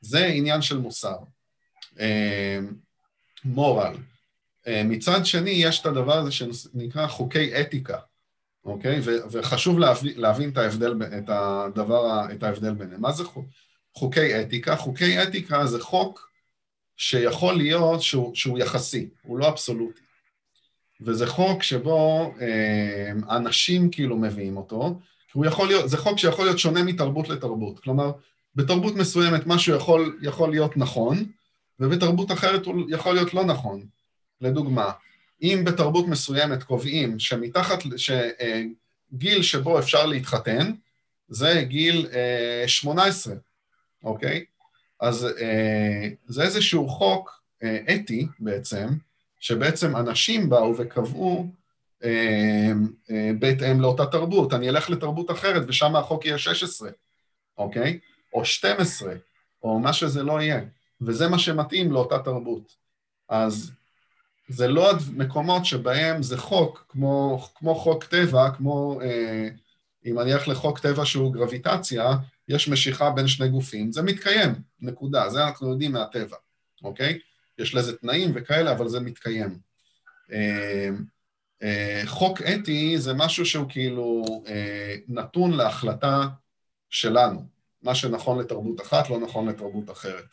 [0.00, 1.16] זה עניין של מוסר.
[3.44, 3.96] מורל.
[4.68, 7.98] מצד שני, יש את הדבר הזה שנקרא חוקי אתיקה,
[8.64, 9.00] אוקיי?
[9.30, 13.00] וחשוב להבין, להבין את ההבדל, את הדבר, את ההבדל ביניהם.
[13.00, 13.46] מה זה חוק?
[13.94, 14.76] חוקי אתיקה?
[14.76, 16.30] חוקי אתיקה זה חוק
[16.96, 20.03] שיכול להיות שהוא, שהוא יחסי, הוא לא אבסולוטי.
[21.00, 25.00] וזה חוק שבו אה, אנשים כאילו מביאים אותו,
[25.32, 27.80] הוא יכול להיות, זה חוק שיכול להיות שונה מתרבות לתרבות.
[27.80, 28.12] כלומר,
[28.54, 31.24] בתרבות מסוימת משהו יכול, יכול להיות נכון,
[31.80, 33.86] ובתרבות אחרת הוא יכול להיות לא נכון.
[34.40, 34.90] לדוגמה,
[35.42, 40.72] אם בתרבות מסוימת קובעים שמתחת, שגיל שבו אפשר להתחתן,
[41.28, 42.06] זה גיל
[42.66, 43.34] 18,
[44.04, 44.44] אוקיי?
[45.00, 45.28] אז
[46.26, 47.42] זה איזשהו חוק
[47.94, 48.88] אתי בעצם,
[49.44, 51.46] שבעצם אנשים באו וקבעו
[53.38, 54.52] בהתאם לאותה תרבות.
[54.52, 56.90] אני אלך לתרבות אחרת ושם החוק יהיה 16,
[57.58, 57.98] אוקיי?
[58.32, 59.14] או 12,
[59.62, 60.60] או מה שזה לא יהיה.
[61.00, 62.76] וזה מה שמתאים לאותה תרבות.
[63.28, 63.72] אז
[64.48, 69.48] זה לא מקומות שבהם זה חוק, כמו, כמו חוק טבע, כמו אה,
[70.06, 72.16] אם אני אלך לחוק טבע שהוא גרביטציה,
[72.48, 76.36] יש משיכה בין שני גופים, זה מתקיים, נקודה, זה אנחנו יודעים מהטבע,
[76.84, 77.18] אוקיי?
[77.58, 79.58] יש לזה תנאים וכאלה, אבל זה מתקיים.
[80.32, 80.88] אה,
[81.62, 86.26] אה, חוק אתי זה משהו שהוא כאילו אה, נתון להחלטה
[86.90, 87.46] שלנו.
[87.82, 90.24] מה שנכון לתרבות אחת לא נכון לתרבות אחרת.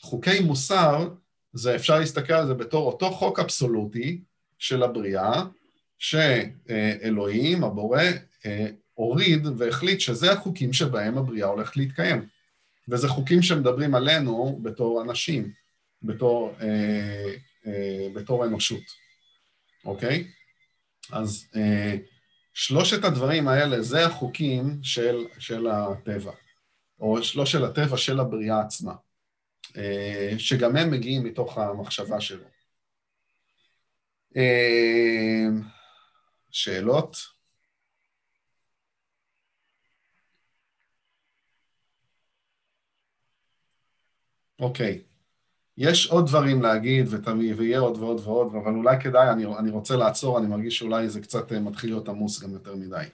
[0.00, 1.08] חוקי מוסר
[1.52, 4.20] זה אפשר להסתכל על זה בתור אותו חוק אבסולוטי
[4.58, 5.42] של הבריאה,
[5.98, 8.02] שאלוהים, הבורא,
[8.94, 12.26] הוריד והחליט שזה החוקים שבהם הבריאה הולכת להתקיים.
[12.88, 15.52] וזה חוקים שמדברים עלינו בתור אנשים,
[16.04, 17.34] בתור, אה,
[17.66, 18.84] אה, בתור אנושות,
[19.84, 20.30] אוקיי?
[21.12, 21.96] אז אה,
[22.54, 26.32] שלושת הדברים האלה, זה החוקים של, של הטבע,
[27.00, 28.94] או לא של הטבע, של הבריאה עצמה.
[29.76, 32.46] אה, שגם הם מגיעים מתוך המחשבה שלו.
[34.36, 35.46] אה,
[36.50, 37.16] שאלות?
[44.60, 45.04] אוקיי.
[45.78, 49.96] יש עוד דברים להגיד, ותמיד, ויהיה עוד ועוד ועוד, אבל אולי כדאי, אני, אני רוצה
[49.96, 53.04] לעצור, אני מרגיש שאולי זה קצת אה, מתחיל להיות עמוס גם יותר מדי.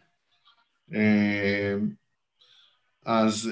[3.04, 3.50] אז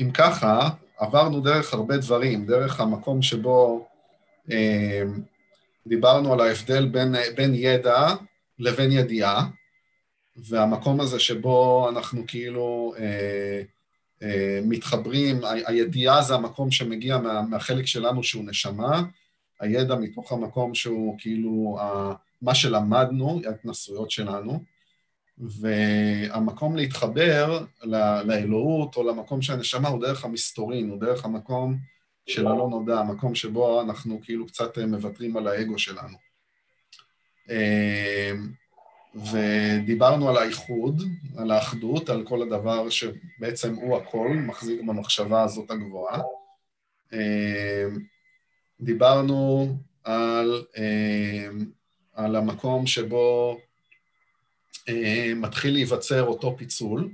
[0.00, 3.88] אם ככה, עברנו דרך הרבה דברים, דרך המקום שבו
[4.50, 5.02] אה,
[5.86, 8.06] דיברנו על ההבדל בין, בין ידע
[8.58, 9.46] לבין ידיעה,
[10.36, 13.62] והמקום הזה שבו אנחנו כאילו אה, אה,
[14.62, 19.02] מתחברים, ה- הידיעה זה המקום שמגיע מה, מהחלק שלנו שהוא נשמה,
[19.60, 24.64] הידע מתוך המקום שהוא כאילו ה, מה שלמדנו, ההתנסויות שלנו,
[25.38, 27.64] והמקום להתחבר
[28.24, 31.78] לאלוהות או למקום של הנשמה הוא דרך המסתורין, הוא דרך המקום
[32.26, 36.16] של הלא נודע, המקום שבו אנחנו כאילו קצת מוותרים על האגו שלנו.
[39.14, 41.02] אמ, ודיברנו על האיחוד,
[41.36, 46.22] על האחדות, על כל הדבר שבעצם הוא הכל, מחזיק במחשבה הזאת הגבוהה.
[47.12, 47.18] אמ,
[48.80, 49.68] דיברנו
[50.04, 51.70] על, אמ,
[52.14, 53.58] על המקום שבו
[54.88, 57.10] אה, מתחיל להיווצר אותו פיצול,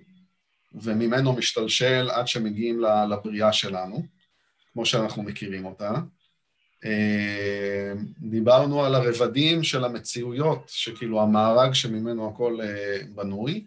[0.74, 2.80] וממנו משתלשל עד שמגיעים
[3.10, 4.02] לבריאה שלנו,
[4.72, 5.92] כמו שאנחנו מכירים אותה.
[6.84, 13.66] אה, דיברנו על הרבדים של המציאויות, שכאילו המארג שממנו הכל אה, בנוי,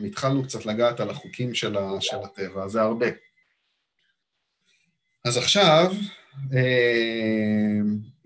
[0.00, 1.76] והתחלנו קצת לגעת על החוקים של
[2.24, 3.06] הטבע, זה הרבה.
[5.24, 5.92] אז עכשיו,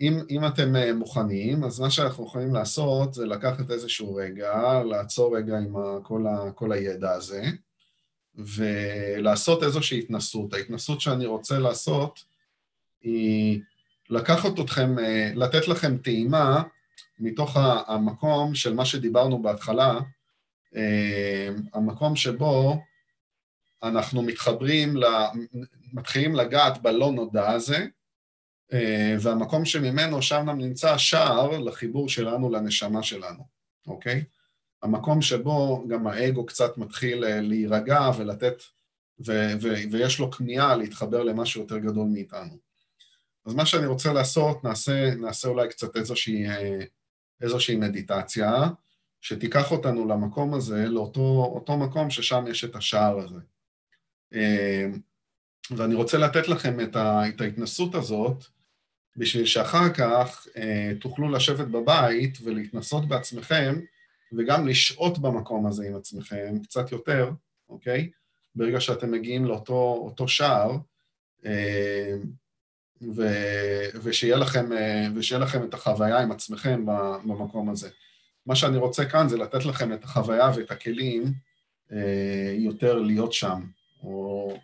[0.01, 5.37] אם, אם אתם אה, מוכנים, אז מה שאנחנו יכולים לעשות זה לקחת איזשהו רגע, לעצור
[5.37, 7.43] רגע עם כל, ה, כל הידע הזה,
[8.39, 10.55] ולעשות איזושהי התנסות.
[10.55, 12.25] ההתנסות שאני רוצה לעשות
[13.03, 13.61] היא
[14.11, 16.63] לקחת אתכם, אה, לתת לכם טעימה
[17.19, 19.99] מתוך המקום של מה שדיברנו בהתחלה,
[20.77, 22.83] אה, המקום שבו
[23.83, 24.95] אנחנו מתחברים,
[25.93, 27.87] מתחילים לגעת בלא נודע הזה,
[28.73, 33.47] אה, והמקום שממנו שם נמצא השער לחיבור שלנו לנשמה שלנו,
[33.87, 34.25] אוקיי?
[34.83, 38.63] המקום שבו גם האגו קצת מתחיל אה, להירגע ולתת,
[39.27, 42.57] ו- ו- ויש לו כמיהה להתחבר למשהו יותר גדול מאיתנו.
[43.47, 46.81] אז מה שאני רוצה לעשות, נעשה, נעשה אולי קצת איזושהי, אה,
[47.41, 48.69] איזושהי מדיטציה,
[49.21, 53.41] שתיקח אותנו למקום הזה, לאותו מקום ששם יש את השער הזה.
[55.71, 58.45] ואני רוצה לתת לכם את, ה, את ההתנסות הזאת,
[59.17, 63.81] בשביל שאחר כך אה, תוכלו לשבת בבית ולהתנסות בעצמכם,
[64.37, 67.31] וגם לשהות במקום הזה עם עצמכם קצת יותר,
[67.69, 68.11] אוקיי?
[68.55, 70.77] ברגע שאתם מגיעים לאותו שער,
[71.47, 72.17] אה,
[73.17, 73.23] ו,
[74.03, 76.87] ושיהיה, לכם, אה, ושיהיה לכם את החוויה עם עצמכם
[77.25, 77.91] במקום הזה.
[78.47, 81.33] מה שאני רוצה כאן זה לתת לכם את החוויה ואת הכלים
[81.93, 83.61] אה, יותר להיות שם,
[84.03, 84.57] או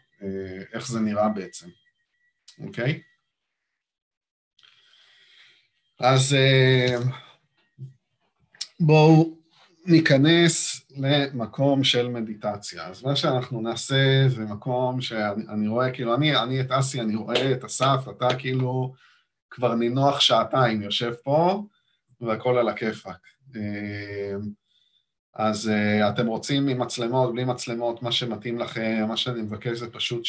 [0.72, 1.68] איך זה נראה בעצם,
[2.60, 3.02] אוקיי?
[6.00, 6.36] אז
[8.80, 9.43] בואו
[9.86, 12.86] ניכנס למקום של מדיטציה.
[12.86, 17.52] אז מה שאנחנו נעשה זה מקום שאני רואה, כאילו, אני, אני את אסי, אני רואה
[17.52, 18.94] את אסף, אתה כאילו
[19.50, 21.62] כבר נינוח שעתיים יושב פה,
[22.20, 23.18] והכל על הכיפאק.
[23.56, 24.36] אה,
[25.34, 29.90] אז uh, אתם רוצים עם מצלמות, בלי מצלמות, מה שמתאים לכם, מה שאני מבקש זה
[29.90, 30.24] פשוט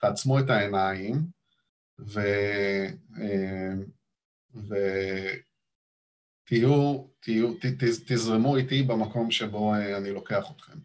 [0.00, 1.26] שתעצמו uh, uh, את העיניים
[2.00, 2.20] ו...
[4.54, 4.74] ו...
[6.44, 10.78] תהיו, תהיו, ת, ת, תזרמו איתי במקום שבו אה, אני לוקח אתכם.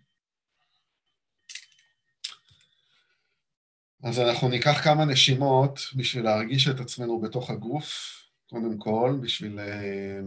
[4.04, 10.20] אז אנחנו ניקח כמה נשימות בשביל להרגיש את עצמנו בתוך הגוף, קודם כל, בשביל אה,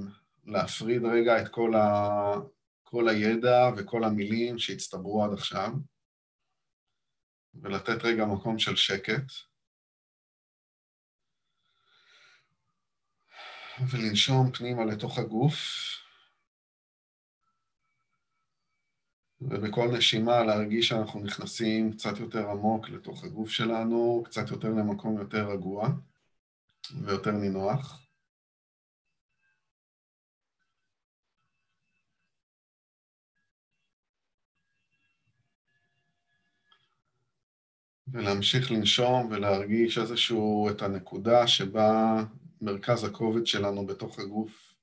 [0.44, 2.34] להפריד רגע את כל, ה,
[2.82, 5.72] כל הידע וכל המילים שהצטברו עד עכשיו,
[7.54, 9.51] ולתת רגע מקום של שקט.
[13.90, 15.56] ולנשום פנימה לתוך הגוף,
[19.40, 25.48] ובכל נשימה להרגיש שאנחנו נכנסים קצת יותר עמוק לתוך הגוף שלנו, קצת יותר למקום יותר
[25.48, 25.88] רגוע
[27.04, 27.98] ויותר נינוח.
[38.12, 42.22] ולהמשיך לנשום ולהרגיש איזשהו, את הנקודה שבה
[42.62, 44.74] מרכז הכובד שלנו בתוך הגוף.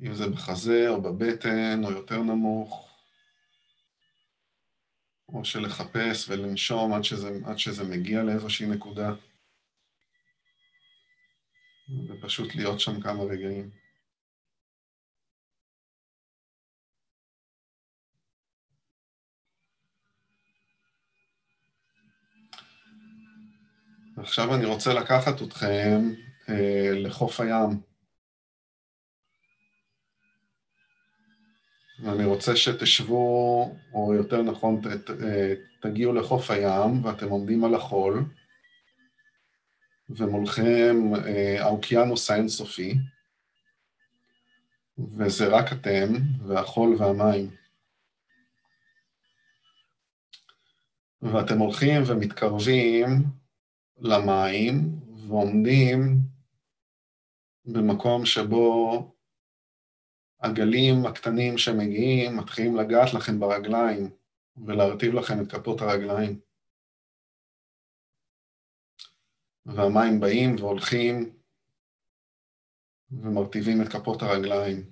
[0.00, 2.98] אם זה בחזה או בבטן או יותר נמוך,
[5.28, 9.14] או שלחפש ולנשום עד שזה, עד שזה מגיע לאיזושהי נקודה,
[12.08, 13.70] ופשוט להיות שם כמה רגעים.
[24.20, 26.00] עכשיו אני רוצה לקחת אתכם
[26.48, 27.80] אה, לחוף הים.
[32.02, 37.74] ואני רוצה שתשבו, או יותר נכון, ת, ת, אה, תגיעו לחוף הים ואתם עומדים על
[37.74, 38.24] החול,
[40.10, 40.96] ומולכם
[41.26, 42.94] אה, האוקיינוס האינסופי,
[45.16, 46.12] וזה רק אתם,
[46.46, 47.50] והחול והמים.
[51.22, 53.38] ואתם הולכים ומתקרבים
[54.00, 56.18] למים ועומדים
[57.64, 59.02] במקום שבו
[60.40, 64.10] הגלים הקטנים שמגיעים מתחילים לגעת לכם ברגליים
[64.66, 66.40] ולהרטיב לכם את כפות הרגליים.
[69.66, 71.38] והמים באים והולכים
[73.10, 74.90] ומרטיבים את כפות הרגליים.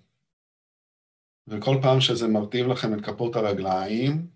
[1.48, 4.26] וכל פעם שזה מרטיב לכם את כפות הרגליים,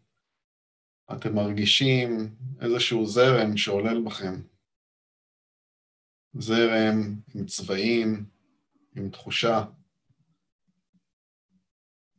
[1.12, 4.34] אתם מרגישים איזשהו זרם שעולל בכם.
[6.34, 8.24] זרם עם צבעים,
[8.96, 9.64] עם תחושה,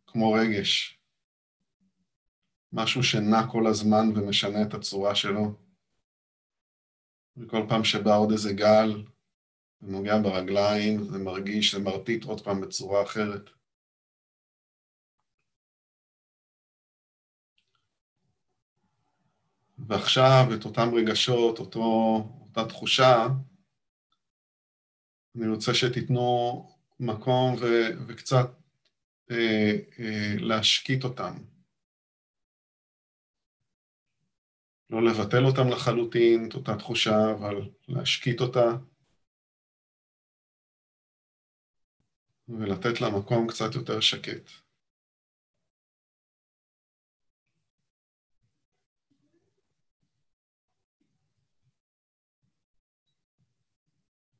[0.07, 0.99] כמו רגש.
[2.73, 5.55] משהו שנע כל הזמן ומשנה את הצורה שלו.
[7.37, 9.03] וכל פעם שבא עוד איזה גל,
[9.81, 13.49] זה נוגע ברגליים, זה מרגיש, זה מרטיט עוד פעם בצורה אחרת.
[19.87, 21.81] ועכשיו את אותם רגשות, אותו,
[22.41, 23.27] אותה תחושה,
[25.35, 26.21] אני רוצה שתיתנו
[26.99, 27.65] מקום ו,
[28.07, 28.47] וקצת
[29.31, 31.33] אה, אה, להשקיט אותם.
[34.89, 38.65] לא לבטל אותם לחלוטין, את אותה תחושה, אבל להשקיט אותה
[42.49, 44.60] ולתת לה מקום קצת יותר שקט.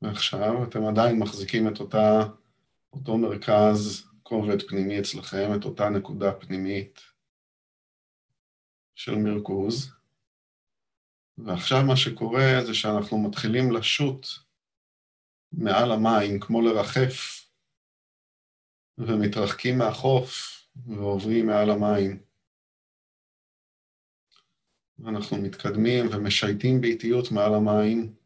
[0.02, 2.20] ועכשיו אתם עדיין מחזיקים את אותה,
[2.92, 7.00] אותו מרכז כובד פנימי אצלכם, את אותה נקודה פנימית
[8.94, 9.92] של מרכוז,
[11.38, 14.26] ועכשיו מה שקורה זה שאנחנו מתחילים לשוט
[15.52, 17.46] מעל המים, כמו לרחף,
[18.98, 20.30] ומתרחקים מהחוף
[20.86, 22.22] ועוברים מעל המים.
[25.06, 28.21] אנחנו מתקדמים ומשייטים באיטיות מעל המים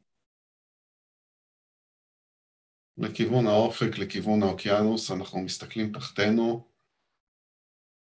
[2.98, 6.68] לכיוון האופק, לכיוון האוקיינוס, אנחנו מסתכלים תחתנו,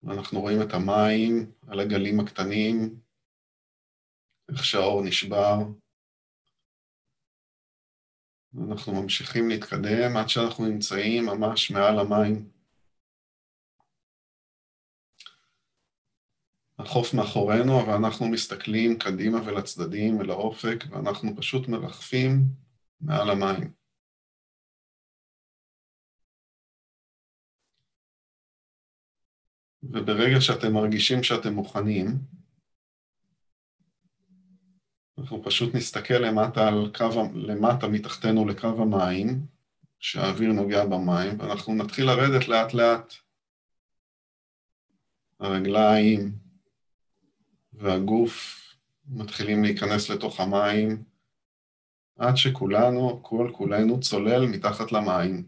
[0.03, 3.01] ואנחנו רואים את המים על הגלים הקטנים,
[4.49, 5.57] איך שהאור נשבר.
[8.69, 12.51] אנחנו ממשיכים להתקדם עד שאנחנו נמצאים ממש מעל המים.
[16.79, 22.43] החוף מאחורינו, אבל אנחנו מסתכלים קדימה ולצדדים ולאופק, ואנחנו פשוט מרחפים
[23.01, 23.78] מעל המים.
[29.89, 32.07] וברגע שאתם מרגישים שאתם מוכנים,
[35.19, 39.47] אנחנו פשוט נסתכל למטה על קו, למטה מתחתנו לקו המים,
[40.01, 43.15] שהאוויר נוגע במים, ואנחנו נתחיל לרדת לאט לאט.
[45.41, 46.33] הרגליים
[47.73, 48.59] והגוף
[49.09, 51.03] מתחילים להיכנס לתוך המים,
[52.19, 55.47] עד שכולנו, כל כולנו צולל מתחת למים.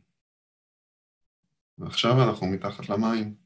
[1.78, 3.39] ועכשיו אנחנו מתחת למים.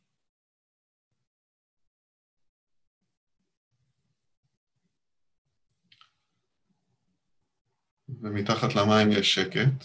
[8.09, 9.85] ומתחת למים יש שקט,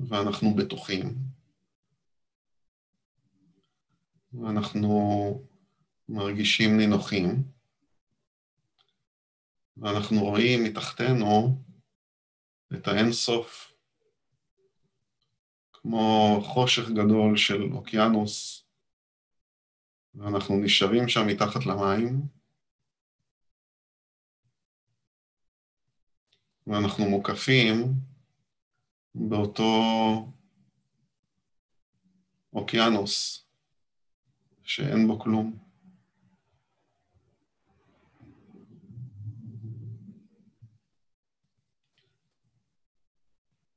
[0.00, 1.14] ואנחנו בטוחים,
[4.32, 4.88] ואנחנו
[6.08, 7.42] מרגישים נינוחים,
[9.76, 11.62] ואנחנו רואים מתחתנו
[12.74, 13.72] את האינסוף,
[15.72, 18.64] כמו חושך גדול של אוקיינוס,
[20.14, 22.39] ואנחנו נשארים שם מתחת למים,
[26.66, 27.94] ואנחנו מוקפים
[29.14, 29.72] באותו
[32.52, 33.46] אוקיינוס
[34.62, 35.58] שאין בו כלום.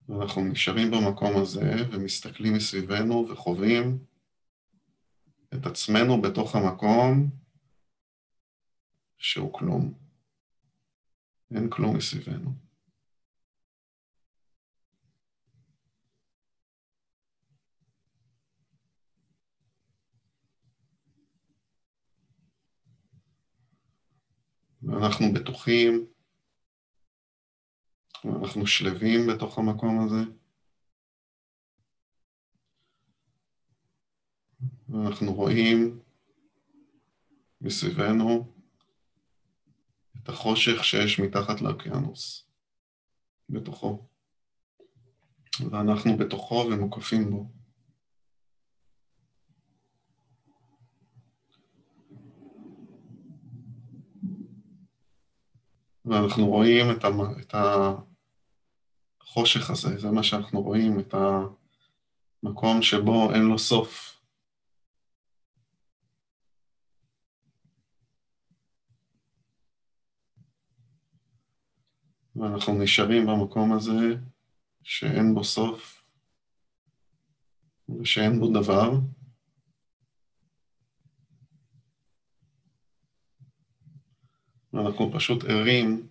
[0.09, 4.05] ואנחנו נשארים במקום הזה ומסתכלים מסביבנו וחווים
[5.53, 7.29] את עצמנו בתוך המקום
[9.17, 9.93] שהוא כלום.
[11.55, 12.72] אין כלום מסביבנו.
[24.93, 26.05] ואנחנו בטוחים,
[28.25, 30.31] ואנחנו שלווים בתוך המקום הזה.
[34.89, 35.99] ואנחנו רואים
[37.61, 38.53] מסביבנו
[40.23, 42.45] את החושך שיש מתחת לאוקיינוס,
[43.49, 44.07] בתוכו.
[45.71, 47.62] ואנחנו בתוכו ומוקפים בו.
[56.05, 57.21] ואנחנו רואים את, המ...
[57.39, 57.55] את
[59.21, 61.13] החושך הזה, זה מה שאנחנו רואים, את
[62.43, 64.13] המקום שבו אין לו סוף.
[72.35, 74.15] ואנחנו נשארים במקום הזה
[74.83, 76.03] שאין בו סוף
[77.99, 78.91] ושאין בו דבר.
[84.73, 86.07] ואנחנו פשוט ערים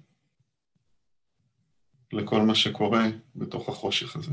[2.12, 3.04] לכל מה שקורה
[3.36, 4.32] בתוך החושך הזה.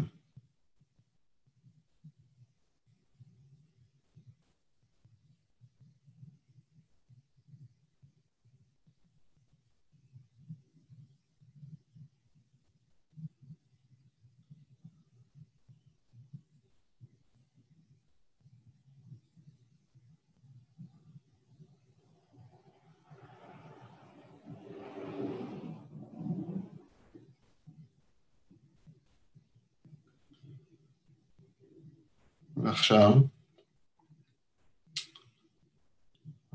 [32.90, 33.14] ועכשיו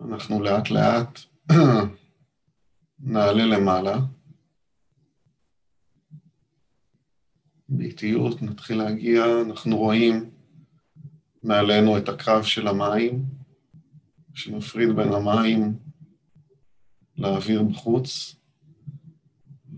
[0.05, 1.20] אנחנו לאט לאט
[2.98, 3.97] נעלה למעלה.
[7.69, 10.31] באיטיות נתחיל להגיע, אנחנו רואים
[11.43, 13.24] מעלינו את הקו של המים,
[14.35, 15.78] שמפריד בין המים
[17.16, 18.36] לאוויר בחוץ,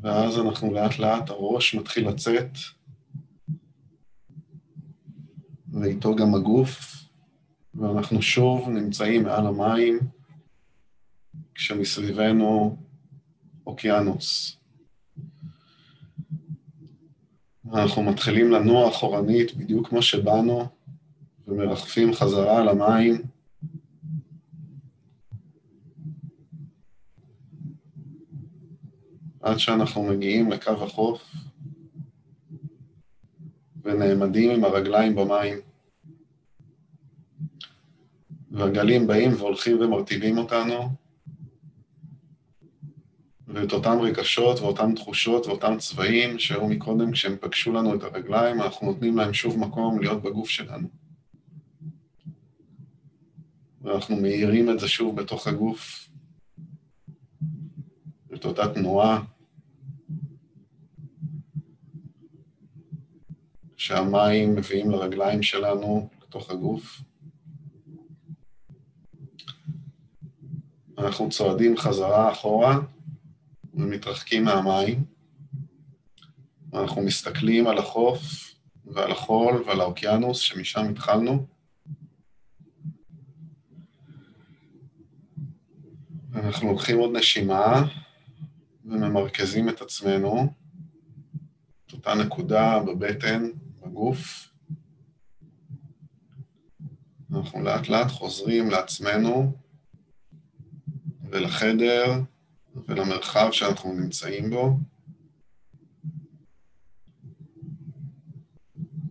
[0.01, 2.51] ואז אנחנו לאט לאט, הראש מתחיל לצאת
[5.81, 7.05] ואיתו גם הגוף,
[7.75, 9.99] ואנחנו שוב נמצאים מעל המים
[11.55, 12.77] כשמסביבנו
[13.67, 14.57] אוקיינוס.
[17.73, 20.67] אנחנו מתחילים לנוע אחורנית בדיוק כמו שבאנו,
[21.49, 23.23] ומרחפים חזרה על המים.
[29.41, 31.46] עד שאנחנו מגיעים לקו החוף,
[33.87, 35.59] ונעמדים עם הרגליים במים.
[38.51, 40.89] והגלים באים והולכים ומרטיבים אותנו,
[43.49, 48.87] ואת אותם רגשות ואותן תחושות ואותם צבעים שהיו מקודם כשהם פגשו לנו את הרגליים, אנחנו
[48.87, 50.89] נותנים להם שוב מקום להיות בגוף שלנו.
[53.83, 56.09] ואנחנו מאירים את זה שוב בתוך הגוף,
[58.35, 59.23] את אותה תנועה,
[63.87, 67.01] שהמים מביאים לרגליים שלנו לתוך הגוף.
[70.99, 72.79] אנחנו צועדים חזרה אחורה
[73.75, 75.05] ומתרחקים מהמים.
[76.75, 78.21] אנחנו מסתכלים על החוף
[78.87, 81.47] ועל החול ועל האוקיינוס שמשם התחלנו.
[86.35, 87.83] אנחנו לוקחים עוד נשימה
[88.85, 90.53] וממרכזים את עצמנו,
[91.87, 93.51] את אותה נקודה בבטן,
[93.97, 94.53] בגוף.
[97.31, 99.53] אנחנו לאט לאט חוזרים לעצמנו
[101.31, 102.21] ולחדר
[102.89, 104.79] ולמרחב שאנחנו נמצאים בו.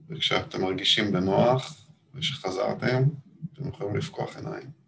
[0.09, 3.03] וכשאתם מרגישים בנוח ושחזרתם,
[3.53, 4.84] אתם יכולים לפקוח עיניים.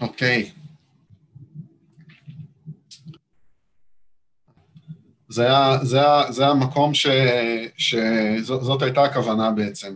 [0.00, 0.50] אוקיי.
[5.28, 5.48] זה,
[5.82, 5.98] זה,
[6.30, 7.06] זה המקום ש,
[7.76, 9.94] שזאת הייתה הכוונה בעצם.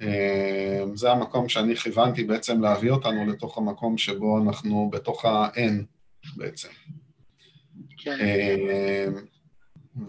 [0.00, 5.84] אה, זה המקום שאני כיוונתי בעצם להביא אותנו לתוך המקום שבו אנחנו בתוך ה-N
[6.36, 6.68] בעצם.
[7.98, 8.16] כן.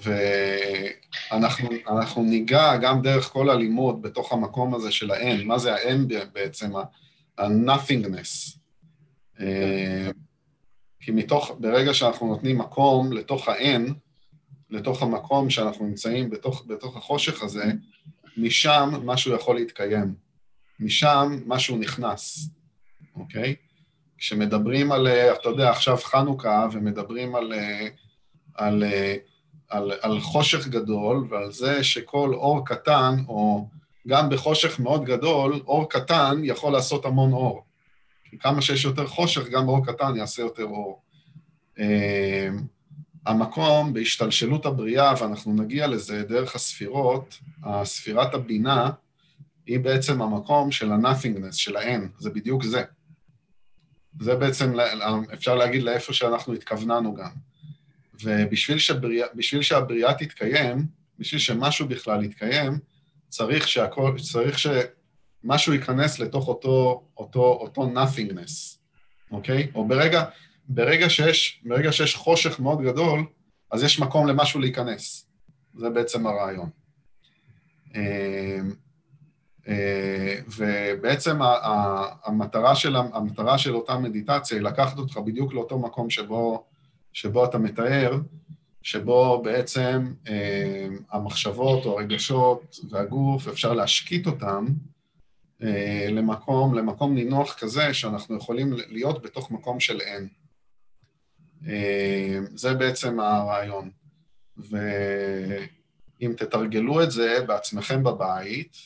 [0.07, 0.87] אה,
[1.31, 6.75] ואנחנו ניגע גם דרך כל הלימוד בתוך המקום הזה של ה-N, מה זה ה-N בעצם,
[7.37, 8.57] ה-nothingness.
[9.39, 10.11] אה,
[10.99, 13.91] כי מתוך, ברגע שאנחנו נותנים מקום לתוך ה-N,
[14.69, 17.65] לתוך המקום שאנחנו נמצאים בתוך, בתוך החושך הזה,
[18.37, 20.13] משם משהו יכול להתקיים.
[20.79, 22.49] משם משהו נכנס,
[23.15, 23.55] אוקיי?
[24.17, 27.53] כשמדברים על, אתה יודע, עכשיו חנוכה, ומדברים על,
[28.55, 28.83] על, על,
[30.01, 33.67] על חושך גדול, ועל זה שכל אור קטן, או
[34.07, 37.63] גם בחושך מאוד גדול, אור קטן יכול לעשות המון אור.
[38.29, 41.01] כי כמה שיש יותר חושך, גם אור קטן יעשה יותר אור.
[41.79, 41.85] אמ,
[43.25, 48.89] המקום בהשתלשלות הבריאה, ואנחנו נגיע לזה דרך הספירות, הספירת הבינה,
[49.65, 52.83] היא בעצם המקום של ה-nothingness, של ה-n, זה בדיוק זה.
[54.19, 54.73] זה בעצם,
[55.33, 57.50] אפשר להגיד לאיפה שאנחנו התכווננו גם.
[58.23, 59.27] ובשביל שבריאה,
[59.61, 60.85] שהבריאה תתקיים,
[61.19, 62.79] בשביל שמשהו בכלל יתקיים,
[63.29, 68.77] צריך שהכל, צריך שמשהו ייכנס לתוך אותו, אותו, אותו nothingness,
[69.31, 69.71] אוקיי?
[69.75, 70.23] או ברגע,
[70.67, 73.25] ברגע שיש, ברגע שיש חושך מאוד גדול,
[73.71, 75.27] אז יש מקום למשהו להיכנס.
[75.73, 76.69] זה בעצם הרעיון.
[77.95, 78.01] אמ,
[79.67, 81.39] אה, ובעצם
[82.23, 86.65] המטרה של, המטרה של אותה מדיטציה היא לקחת אותך בדיוק לאותו מקום שבו,
[87.13, 88.19] שבו אתה מתאר,
[88.83, 94.65] שבו בעצם אה, המחשבות או הרגשות והגוף, אפשר להשקיט אותם
[95.63, 100.27] אה, למקום, למקום נינוח כזה שאנחנו יכולים להיות בתוך מקום של אין.
[101.67, 103.89] אה, זה בעצם הרעיון.
[104.57, 108.77] ואם תתרגלו את זה בעצמכם בבית,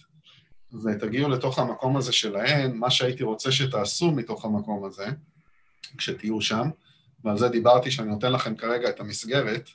[0.83, 5.05] ותגיעו לתוך המקום הזה שלהן, מה שהייתי רוצה שתעשו מתוך המקום הזה,
[5.97, 6.69] כשתהיו שם,
[7.25, 9.69] ועל זה דיברתי שאני נותן לכם כרגע את המסגרת,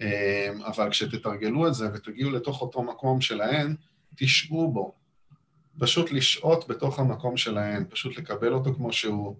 [0.00, 3.74] אה, אבל כשתתרגלו את זה ותגיעו לתוך אותו מקום שלהן,
[4.16, 4.92] תשעו בו.
[5.78, 9.36] פשוט לשהות בתוך המקום שלהן, פשוט לקבל אותו כמו שהוא,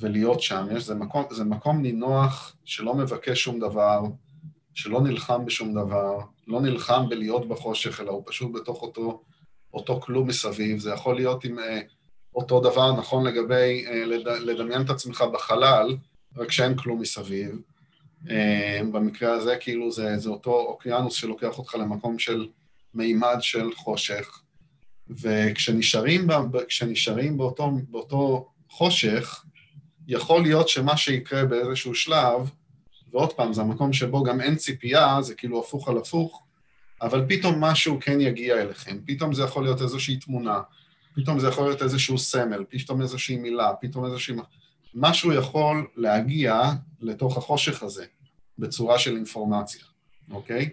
[0.00, 0.66] ולהיות שם.
[0.76, 4.02] יש, זה, מקום, זה מקום נינוח שלא מבקש שום דבר,
[4.74, 9.22] שלא נלחם בשום דבר, לא נלחם בלהיות בחושך, אלא הוא פשוט בתוך אותו,
[9.74, 10.78] אותו כלום מסביב.
[10.78, 11.80] זה יכול להיות עם אה,
[12.34, 15.96] אותו דבר נכון לגבי אה, לד, לדמיין את עצמך בחלל,
[16.36, 17.60] רק שאין כלום מסביב.
[18.30, 22.48] אה, במקרה הזה, כאילו, זה, זה אותו אוקיינוס שלוקח אותך למקום של
[22.94, 24.42] מימד של חושך.
[25.10, 26.28] וכשנשארים,
[26.68, 29.44] כשנשארים באותו, באותו חושך,
[30.08, 32.50] יכול להיות שמה שיקרה באיזשהו שלב,
[33.12, 36.42] ועוד פעם, זה המקום שבו גם אין ציפייה, זה כאילו הפוך על הפוך,
[37.02, 40.60] אבל פתאום משהו כן יגיע אליכם, פתאום זה יכול להיות איזושהי תמונה,
[41.14, 44.36] פתאום זה יכול להיות איזשהו סמל, פתאום איזושהי מילה, פתאום איזושהי...
[44.94, 46.62] משהו יכול להגיע
[47.00, 48.04] לתוך החושך הזה
[48.58, 49.84] בצורה של אינפורמציה,
[50.30, 50.70] אוקיי?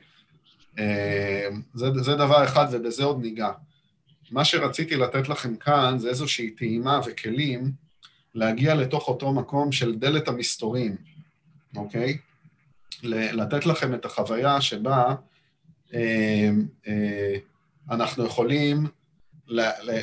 [0.80, 3.52] אה, זה, זה דבר אחד ובזה עוד ניגע.
[4.32, 7.72] מה שרציתי לתת לכם כאן זה איזושהי טעימה וכלים
[8.36, 10.96] להגיע לתוך אותו מקום של דלת המסתורים,
[11.76, 12.18] אוקיי?
[13.04, 15.16] לתת לכם את החוויה שבה
[15.94, 16.50] אה,
[16.88, 17.36] אה,
[17.91, 18.88] אנחנו יכולים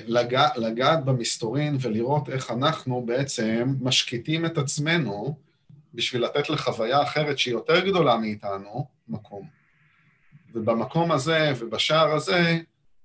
[0.06, 5.36] לגע, לגעת במסתורין ולראות איך אנחנו בעצם משקיטים את עצמנו
[5.94, 9.46] בשביל לתת לחוויה אחרת שהיא יותר גדולה מאיתנו מקום.
[10.54, 12.58] ובמקום הזה ובשער הזה,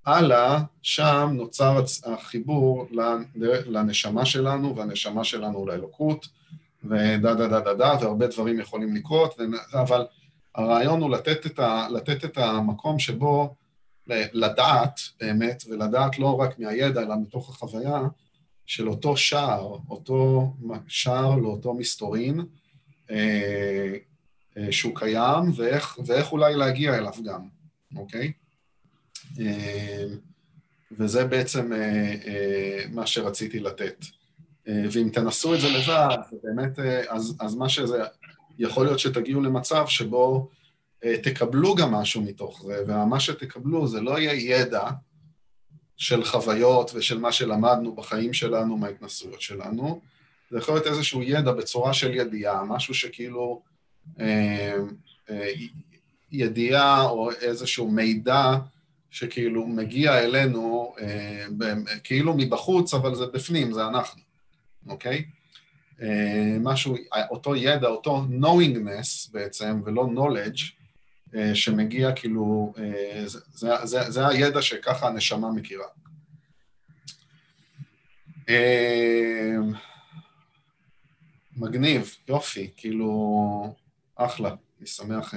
[0.05, 2.87] הלאה, שם נוצר החיבור
[3.65, 6.27] לנשמה שלנו, והנשמה שלנו לאלוקות,
[6.83, 9.39] ודה דה דה דה דה, והרבה דברים יכולים לקרות,
[9.73, 10.05] אבל
[10.55, 13.55] הרעיון הוא לתת את, ה, לתת את המקום שבו
[14.07, 18.01] לדעת באמת, ולדעת לא רק מהידע, אלא מתוך החוויה
[18.65, 20.53] של אותו שער, אותו
[20.87, 22.41] שער לאותו מסתורין,
[23.11, 23.93] אה,
[24.57, 27.47] אה, שהוא קיים, ואיך, ואיך אולי להגיע אליו גם,
[27.95, 28.31] אוקיי?
[29.39, 30.05] אה,
[30.97, 34.05] וזה בעצם אה, אה, מה שרציתי לתת.
[34.67, 36.79] אה, ואם תנסו את זה לבד, באמת,
[37.09, 38.03] אז, אז מה שזה,
[38.59, 40.49] יכול להיות שתגיעו למצב שבו
[41.23, 44.83] תקבלו גם משהו מתוך זה, ומה שתקבלו זה לא יהיה ידע
[45.97, 50.01] של חוויות ושל מה שלמדנו בחיים שלנו, מההתנסויות שלנו,
[50.51, 53.61] זה יכול להיות איזשהו ידע בצורה של ידיעה, משהו שכאילו
[54.19, 54.75] אה,
[55.29, 55.51] אה,
[56.31, 58.55] ידיעה או איזשהו מידע
[59.11, 61.45] שכאילו מגיע אלינו אה,
[62.03, 64.21] כאילו מבחוץ, אבל זה בפנים, זה אנחנו,
[64.87, 65.25] אוקיי?
[66.01, 66.95] אה, משהו,
[67.29, 70.80] אותו ידע, אותו knowingness בעצם, ולא knowledge, אה,
[71.53, 75.87] שמגיע כאילו, אה, זה, זה, זה, זה הידע שככה הנשמה מכירה.
[78.49, 79.55] אה,
[81.57, 83.75] מגניב, יופי, כאילו,
[84.15, 85.33] אחלה, אני שמח